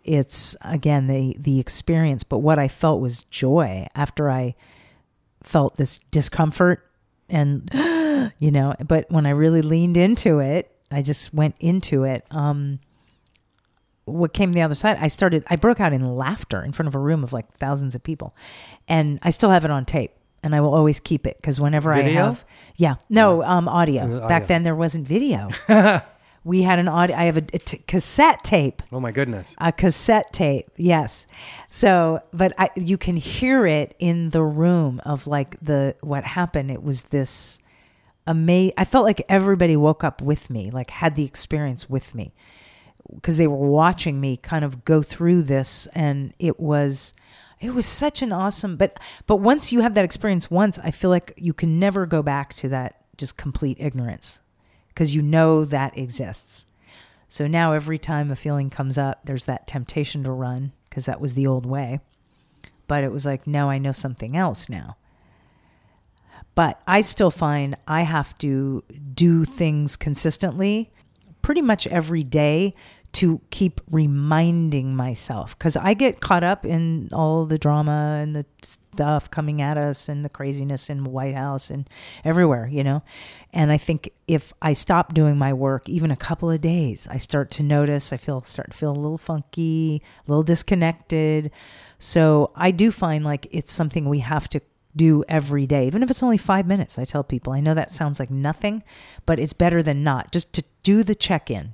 [0.03, 4.55] It's again the the experience, but what I felt was joy after I
[5.43, 6.85] felt this discomfort,
[7.29, 7.69] and
[8.39, 12.25] you know, but when I really leaned into it, I just went into it.
[12.31, 12.79] Um,
[14.05, 16.95] what came the other side, I started, I broke out in laughter in front of
[16.95, 18.35] a room of like thousands of people,
[18.87, 20.11] and I still have it on tape
[20.43, 22.21] and I will always keep it because whenever Video?
[22.21, 22.45] I have,
[22.75, 24.17] yeah, no, um, audio.
[24.17, 25.49] Uh, Back then there wasn't video.
[26.43, 27.15] we had an audio.
[27.15, 29.55] I have a, a t- cassette tape, Oh my goodness.
[29.59, 30.69] a cassette tape.
[30.75, 31.25] Yes.
[31.69, 36.69] So, but I, you can hear it in the room of like the what happened.
[36.71, 37.59] It was this
[38.27, 38.73] amazing.
[38.77, 42.33] I felt like everybody woke up with me, like had the experience with me
[43.15, 47.13] because they were watching me kind of go through this and it was
[47.59, 51.09] it was such an awesome but but once you have that experience once i feel
[51.09, 54.39] like you can never go back to that just complete ignorance
[54.93, 56.65] because you know that exists.
[57.27, 61.21] So now every time a feeling comes up there's that temptation to run because that
[61.21, 61.99] was the old way.
[62.87, 64.97] But it was like no i know something else now.
[66.55, 68.83] But i still find i have to
[69.13, 70.91] do things consistently
[71.41, 72.73] pretty much every day
[73.13, 75.57] to keep reminding myself.
[75.57, 78.45] Because I get caught up in all the drama and the
[78.93, 81.89] stuff coming at us and the craziness in the White House and
[82.23, 83.01] everywhere, you know.
[83.51, 87.17] And I think if I stop doing my work even a couple of days, I
[87.17, 91.51] start to notice I feel start to feel a little funky, a little disconnected.
[91.97, 94.61] So I do find like it's something we have to
[94.95, 96.99] do every day, even if it's only five minutes.
[96.99, 98.83] I tell people, I know that sounds like nothing,
[99.25, 100.31] but it's better than not.
[100.31, 101.73] Just to do the check in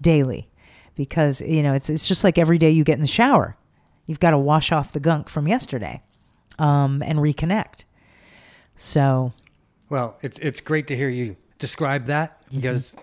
[0.00, 0.48] daily
[0.96, 3.56] because, you know, it's, it's just like every day you get in the shower.
[4.06, 6.02] You've got to wash off the gunk from yesterday
[6.60, 7.84] um, and reconnect.
[8.76, 9.32] So,
[9.88, 12.56] Well, it's it's great to hear you describe that Mm-hmm.
[12.60, 12.94] because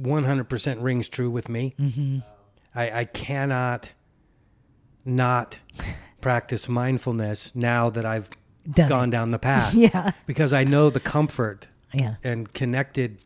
[0.00, 1.74] 100% rings true with me.
[1.78, 2.18] Mm-hmm.
[2.74, 3.92] I, I cannot
[5.04, 5.58] not
[6.20, 8.28] practice mindfulness now that I've
[8.70, 9.74] Done gone down the path.
[9.74, 10.12] yeah.
[10.26, 12.14] Because I know the comfort Yeah.
[12.24, 13.22] and connected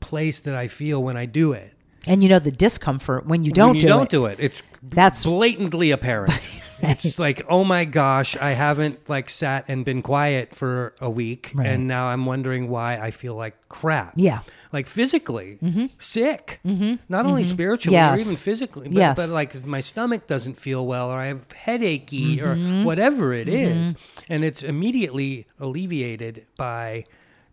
[0.00, 1.74] place that I feel when I do it.
[2.06, 4.10] And you know the discomfort when you don't when you do don't it.
[4.10, 6.32] do it, it's That's- blatantly apparent.
[6.84, 11.52] It's like, oh my gosh, I haven't like sat and been quiet for a week,
[11.54, 11.68] Right.
[11.68, 14.14] and now I'm wondering why I feel like crap.
[14.16, 14.40] Yeah.
[14.72, 15.60] like physically
[15.98, 16.94] sick, mm-hmm.
[17.08, 18.18] not only spiritually Yes.
[18.18, 19.16] or even physically, but, Yes.
[19.16, 22.80] but like my stomach doesn't feel well, or I have headachy, Mm-hmm.
[22.80, 23.94] or whatever it is,
[24.28, 27.04] and it's immediately alleviated by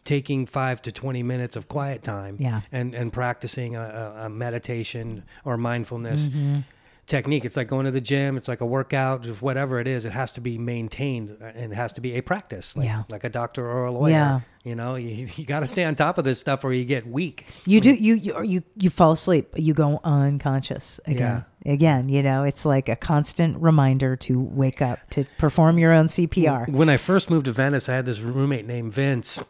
[0.06, 2.62] taking five to 20 minutes of quiet time Yeah.
[2.72, 6.60] and, and practicing a, a, meditation or mindfulness Mm-hmm.
[7.06, 7.44] technique.
[7.46, 8.38] It's like going to the gym.
[8.38, 10.06] It's like a workout, whatever it is.
[10.06, 13.04] It has to be maintained and it has to be a practice, like, Yeah.
[13.10, 14.12] like a doctor or a lawyer.
[14.12, 14.40] Yeah.
[14.64, 17.08] You know, you, you got to stay on top of this stuff or you get
[17.08, 17.46] weak.
[17.66, 21.46] You do you you you you fall asleep, you go unconscious again.
[21.66, 26.08] Again, you know, it's like a constant reminder to wake up to perform your own
[26.08, 26.70] CPR.
[26.70, 29.42] When I first moved to Venice, I had this roommate named Vince,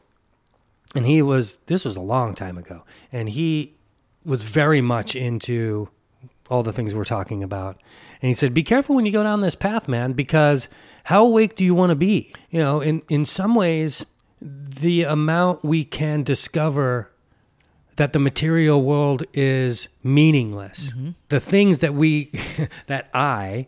[0.96, 3.76] and he was this was a long time ago, and he
[4.26, 5.90] was very much into
[6.50, 7.80] all the things we're talking about.
[8.22, 10.68] And he said, "Be careful when you go down this path, man, because
[11.06, 12.34] how awake do you want to be?
[12.50, 14.06] You know, in in some ways,
[14.42, 17.12] the amount we can discover
[17.96, 20.94] that the material world is meaningless.
[20.94, 21.10] Mm-hmm.
[21.28, 22.32] The things that we
[22.88, 23.68] that I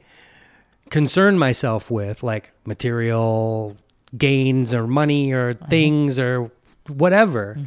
[0.90, 3.76] concern myself with, like material
[4.18, 5.68] gains or money or uh-huh.
[5.68, 6.52] things or
[6.88, 7.58] whatever,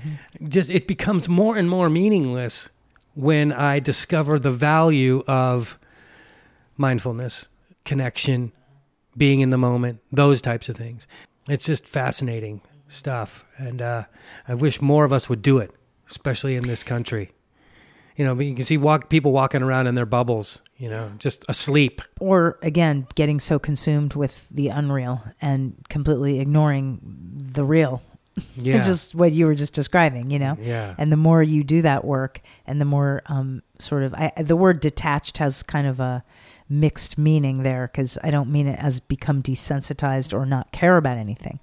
[0.49, 2.69] just it becomes more and more meaningless
[3.15, 5.79] when I discover the value of
[6.77, 7.49] mindfulness,
[7.85, 8.53] connection,
[9.17, 11.07] being in the moment, those types of things.
[11.49, 13.45] It's just fascinating stuff.
[13.57, 14.05] And uh,
[14.49, 15.71] I wish more of us would do it,
[16.09, 17.31] especially in this country.
[18.17, 21.45] You know, you can see walk, people walking around in their bubbles, you know, just
[21.49, 22.01] asleep.
[22.21, 27.01] or again getting so consumed with the unreal and completely ignoring
[27.35, 28.03] the real
[28.57, 28.81] Yeah.
[28.81, 30.95] just what you were just describing you know Yeah.
[30.99, 34.57] and the more you do that work and the more um, sort of I, the
[34.57, 36.25] word detached has kind of a
[36.69, 41.19] mixed meaning there because i don't mean it as become desensitized or not care about
[41.19, 41.61] anything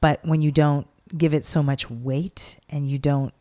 [0.00, 3.32] but when you don't give it so much weight and you don't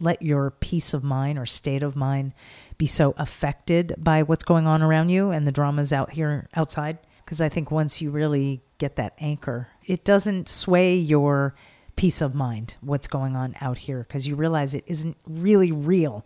[0.00, 2.32] let your peace of mind or state of mind
[2.78, 6.96] be so affected by what's going on around you and the dramas out here outside
[7.24, 11.54] because i think once you really get that anchor it doesn't sway your
[12.00, 16.24] peace of mind what's going on out here because you realize it isn't really real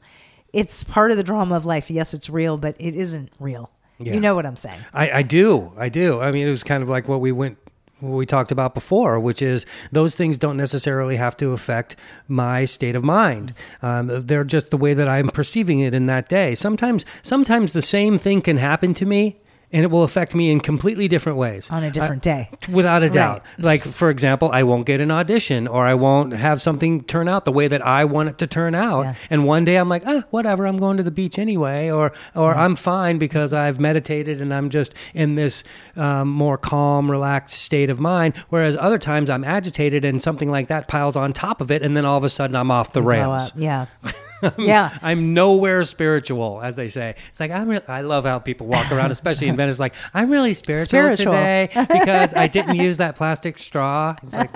[0.53, 3.65] it's part of the drama of life yes it's real but it isn't real
[3.99, 4.15] Yeah.
[4.15, 5.73] you know what i'm saying I, I do.
[5.77, 6.21] I do.
[6.21, 7.59] I mean, it was kind of like what we went,
[8.01, 11.97] what we talked about before, which is those things don't necessarily have to affect
[12.29, 13.55] my state of mind.
[13.83, 16.55] Um, they're just the way that I'm perceiving it in that day.
[16.55, 19.41] Sometimes, sometimes the same thing can happen to me.
[19.75, 21.69] And it will affect me in completely different ways.
[21.69, 23.43] on a different day Without a doubt.
[23.59, 27.45] Like, for example, I won't get an audition or I won't have something turn out
[27.45, 29.03] the way that I want it to turn out.
[29.03, 29.15] Yeah.
[29.31, 31.91] And one day I'm like, ah, whatever, I'm going to the beach anyway.
[31.91, 35.65] Or, or I'm fine because I've meditated and I'm just in this
[35.97, 38.35] um, more calm, relaxed state of mind.
[38.51, 41.83] Whereas other times I'm agitated and something like that piles on top of it.
[41.83, 43.53] And then all of a sudden I'm off the rails.
[43.57, 43.87] yeah
[44.59, 47.15] yeah I'm nowhere spiritual, as they say.
[47.31, 47.69] It's like I'm.
[47.69, 49.79] Re- I love how people walk around, especially in Venice.
[49.79, 51.33] Like I'm really spiritual, Spiritual.
[51.33, 54.17] today because I didn't use that plastic straw.
[54.23, 54.51] It's like,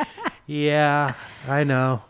[0.46, 1.14] yeah,
[1.48, 2.02] I know,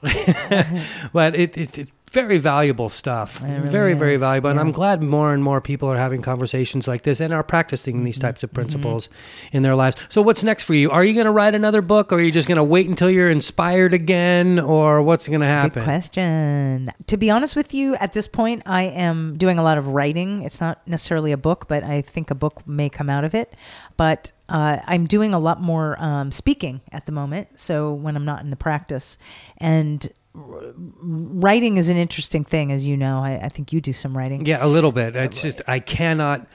[1.12, 3.40] but it, it's it's very valuable stuff.
[3.42, 4.62] Really very very is, valuable, and yeah.
[4.62, 8.04] I'm glad more and more people are having conversations like this and are practicing Mm-hmm.
[8.04, 9.08] these types of principles
[9.52, 9.96] in their lives.
[10.08, 10.90] So, what's next for you?
[10.90, 13.10] Are you going to write another book, or are you just going to wait until
[13.10, 15.84] you're inspired again, or what's going to Good happen?
[15.84, 16.92] question.
[17.06, 20.42] To be honest with you, at this point, I am doing a lot of writing.
[20.42, 23.54] It's not necessarily a book, but I think a book may come out of it.
[23.96, 27.48] But uh, I'm doing a lot more um, speaking at the moment.
[27.58, 29.18] So when I'm not in the practice,
[29.58, 30.08] and
[30.38, 33.18] writing is an interesting thing, as you know.
[33.22, 34.46] I, I think you do some writing.
[34.46, 35.16] Yeah, a little bit.
[35.16, 36.46] It's just I cannot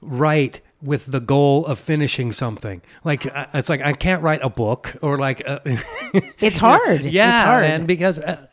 [0.00, 2.82] write with the goal of finishing something.
[3.04, 5.60] Like it's like I can't write a book or like uh,
[6.40, 7.00] It's hard.
[7.04, 7.64] yeah, it's hard.
[7.64, 8.46] and because uh,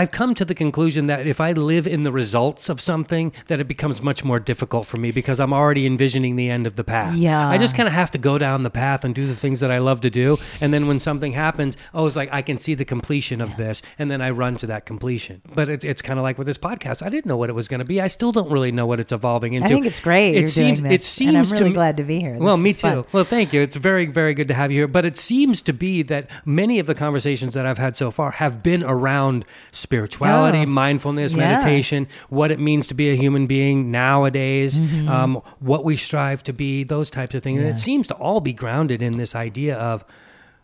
[0.00, 3.60] I've come to the conclusion that if I live in the results of something, that
[3.60, 6.84] it becomes much more difficult for me because I'm already envisioning the end of the
[6.84, 7.14] path.
[7.14, 7.46] Yeah.
[7.46, 9.70] I just kind of have to go down the path and do the things that
[9.70, 12.72] I love to do, and then when something happens, oh, it's like I can see
[12.72, 15.42] the completion of this, and then I run to that completion.
[15.54, 17.04] But it's it's kind of like with this podcast.
[17.04, 18.00] I didn't know what it was going to be.
[18.00, 19.66] I still don't really know what it's evolving into.
[19.66, 20.34] I think it's great.
[20.34, 22.20] It you're seems doing this, it seems and I'm to really me- glad to be
[22.20, 22.38] here.
[22.38, 22.78] well, me too.
[22.78, 23.04] fun.
[23.12, 23.60] Well, thank you.
[23.60, 24.88] It's very, very good to have you here.
[24.88, 28.30] But it seems to be that many of the conversations that I've had so far
[28.30, 29.44] have been around
[29.90, 30.66] spirituality, Oh.
[30.66, 31.38] mindfulness, Yeah.
[31.58, 35.08] meditation, what it means to be a human being nowadays, Mm-hmm.
[35.08, 37.58] um, what we strive to be, those types of things.
[37.60, 40.04] And it seems to all be grounded in this idea of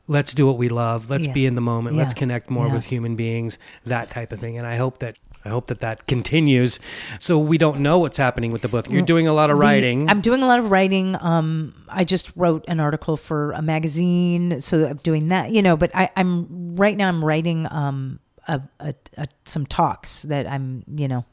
[0.07, 1.33] let's do what we love, let's Yeah.
[1.33, 4.57] be in the moment, let's connect more with human beings, that type of thing.
[4.59, 5.16] And I hope that.
[5.45, 6.81] I hope that that continues.
[7.20, 8.91] So we don't know what's happening with the book.
[8.91, 10.11] You're doing a lot of The- writing.
[10.11, 11.16] I'm doing a lot of writing.
[11.20, 15.53] Um, I just wrote an article for a magazine, so I'm doing that.
[15.53, 17.07] You know, but I, I'm right now.
[17.07, 20.84] I'm writing um, a, a, a, some talks that I'm.
[20.88, 21.24] You know,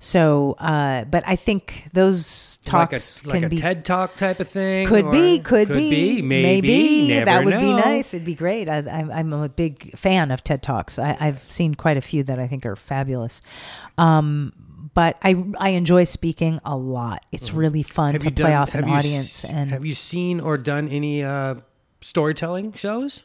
[0.00, 3.58] so uh, but I think those talks like a, like can a be.
[3.58, 4.86] TED Talk type of thing.
[4.86, 7.08] could be, could, be, maybe.
[7.08, 8.14] Never that would be nice.
[8.14, 8.68] It'd be great.
[8.68, 10.98] I, I'm, I'm a big fan of TED Talks.
[11.00, 13.42] I, I've seen quite a few that I think are fabulous.
[13.96, 14.52] Um,
[14.94, 17.24] but I I enjoy speaking a lot.
[17.32, 18.24] It's really fun Mm-hmm.
[18.24, 20.56] Have to play done- off an have you s- audience and have you seen or
[20.56, 21.56] done any uh,
[22.00, 23.24] storytelling shows?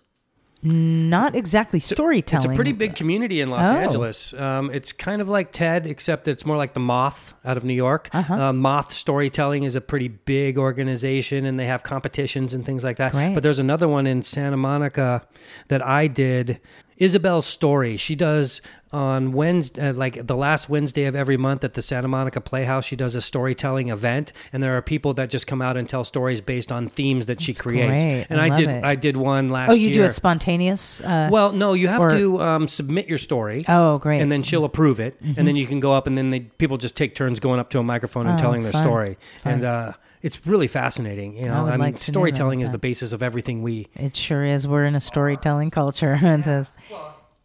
[0.63, 2.45] Not exactly storytelling.
[2.45, 3.75] It's a pretty big community in Los Oh.
[3.75, 4.33] Angeles.
[4.33, 7.73] Um, it's kind of like TED, except it's more like the Moth out of New
[7.73, 8.09] York.
[8.13, 8.33] Uh-huh.
[8.33, 12.97] Uh, Moth Storytelling is a pretty big organization, and they have competitions and things like
[12.97, 13.11] that.
[13.11, 13.33] Great.
[13.33, 15.21] But there's another one in Santa Monica
[15.67, 16.59] that I did.
[16.97, 17.97] Isabel's story.
[17.97, 22.07] She does on Wednesday, uh, like the last Wednesday of every month at the Santa
[22.07, 22.85] Monica Playhouse.
[22.85, 26.03] She does a storytelling event, and there are people that just come out and tell
[26.03, 28.03] stories based on themes that she creates.
[28.03, 28.27] great.
[28.29, 28.83] And I I, did, it.
[28.83, 29.71] I did one last.
[29.71, 30.07] Oh, you do year.
[30.07, 31.01] a spontaneous.
[31.01, 33.65] Uh, Well, no, you have or- to um, submit your story.
[33.67, 34.21] oh, great.
[34.21, 36.77] And then she'll approve it, and then you can go up, and then they, people
[36.77, 38.83] just take turns going up to a microphone and Oh, telling their fun.
[38.83, 39.53] story, Fun.
[39.53, 39.93] and uh,
[40.23, 41.37] it's really fascinating.
[41.37, 43.87] You know, would I mean, like to storytelling about is the basis of everything we
[43.93, 44.67] it sure is.
[44.67, 46.17] We're in a storytelling culture.
[46.21, 46.73] it says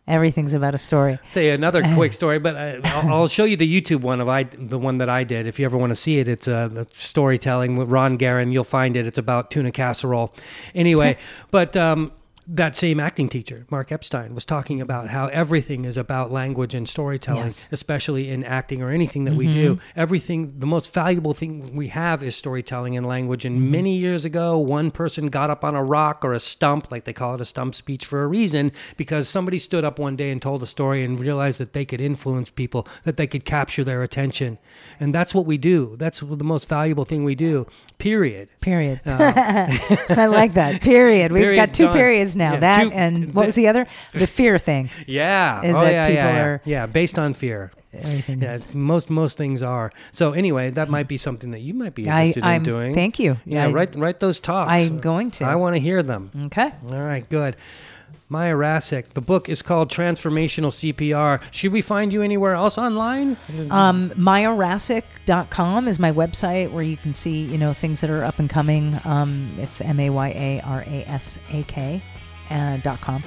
[0.06, 1.18] everything's about a story.
[1.32, 4.44] say another quick story, but I, I'll, I'll show you the YouTube one of I
[4.44, 5.46] the one that I did.
[5.46, 8.52] If you ever want to see it, it's uh, storytelling with Ron Guerin.
[8.52, 9.06] You'll find it.
[9.06, 10.32] It's about tuna casserole.
[10.74, 11.18] Anyway,
[11.50, 12.12] but um,
[12.50, 16.88] that same acting teacher, Mark Epstein, was talking about how everything is about language and
[16.88, 17.66] storytelling, Yes.
[17.70, 19.52] especially in acting or anything that we Mm-hmm.
[19.52, 19.78] do.
[19.94, 23.44] Everything, the most valuable thing we have is storytelling and language.
[23.44, 23.70] And Mm-hmm.
[23.70, 27.12] many years ago, one person got up on a rock or a stump, like they
[27.12, 30.40] call it a stump speech for a reason, because somebody stood up one day and
[30.40, 34.02] told a story and realized that they could influence people, that they could capture their
[34.02, 34.56] attention.
[34.98, 35.96] And that's what we do.
[35.98, 37.66] That's the most valuable thing we do,
[37.98, 38.48] period.
[38.62, 39.00] Period.
[39.06, 40.80] I like that.
[40.80, 41.30] Period.
[41.32, 41.92] We've Period, got two done.
[41.94, 42.54] periods now.
[42.54, 43.86] Yeah, that two- and what was the other?
[44.12, 44.90] The fear thing.
[45.06, 45.62] Yeah.
[45.62, 47.72] Is oh, that yeah, people yeah, are- Yeah, based on fear.
[47.92, 48.72] Everything Yeah, is.
[48.74, 49.90] most most things are.
[50.12, 52.56] So anyway, that might be something that you might be interested I'm.
[52.56, 52.92] in doing.
[52.94, 53.38] Thank you.
[53.46, 54.70] Yeah, I- write write those talks.
[54.70, 55.44] I'm going to.
[55.46, 56.30] I want to hear them.
[56.46, 56.70] Okay.
[56.90, 57.56] All right, good.
[58.30, 59.14] Maya Rasic.
[59.14, 61.40] The book is called Transformational CPR.
[61.50, 63.38] Should we find you anywhere else online?
[63.70, 68.38] Um, MayaRasic.com is my website where you can see, you know, things that are up
[68.38, 68.98] and coming.
[69.06, 69.98] Um, it's M
[72.50, 73.22] A Y A R A S A K uh, dot com.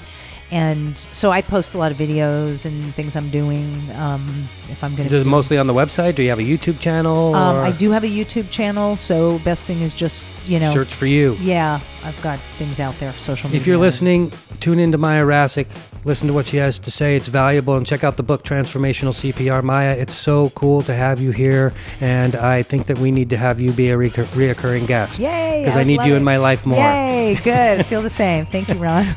[0.54, 3.90] And so I post a lot of videos and things I'm doing.
[3.96, 6.16] Um, if I'm going to, Is it mostly on the website?
[6.16, 7.34] Do you have a YouTube channel?
[7.36, 8.98] um, I do have a YouTube channel.
[8.98, 11.38] So best thing is just, you know, Search for you.
[11.40, 13.62] yeah, I've got things out there, social media.
[13.62, 15.68] If you're listening, tune into Maya Rasic.
[16.04, 17.16] Listen to what she has to say.
[17.16, 17.76] It's valuable.
[17.76, 19.64] And check out the book, Transformational CPR.
[19.64, 21.74] Maya, it's so cool to have you here.
[22.00, 25.20] And I think that we need to have you be a recur- reoccurring guest.
[25.20, 25.62] Yay!
[25.62, 26.18] Because I would need you it.
[26.18, 26.80] in my life more.
[26.80, 27.36] Yay!
[27.44, 27.80] Good.
[27.80, 28.48] I feel the same.
[28.48, 29.06] Thank you, Ron.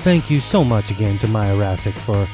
[0.00, 2.26] Thank you so much again to Maya Rasic for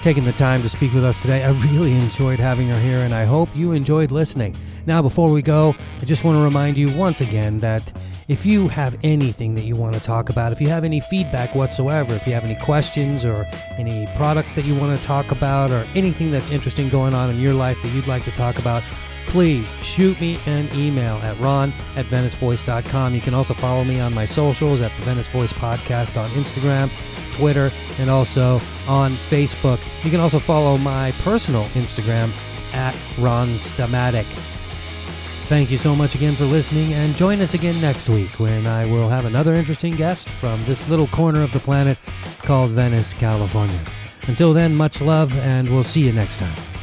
[0.00, 1.42] taking the time to speak with us today.
[1.42, 4.54] I really enjoyed having her here, and I hope you enjoyed listening.
[4.86, 7.92] Now, before we go, I just want to remind you once again that
[8.28, 11.54] if you have anything that you want to talk about, if you have any feedback
[11.54, 13.46] whatsoever, if you have any questions or
[13.78, 17.40] any products that you want to talk about, or anything that's interesting going on in
[17.40, 18.82] your life that you'd like to talk about,
[19.26, 23.14] please shoot me an email at ron at venicevoice.com.
[23.14, 26.90] You can also follow me on my socials at the Venice Voice Podcast on Instagram,
[27.32, 29.78] Twitter, and also on Facebook.
[30.04, 32.32] You can also follow my personal Instagram
[32.72, 34.26] at Ron Stamatic.
[35.46, 38.84] Thank you so much again for listening, and join us again next week when I
[38.84, 42.00] will have another interesting guest from this little corner of the planet
[42.40, 43.80] called Venice, California.
[44.26, 46.75] Until then, much love, and we'll see you next time.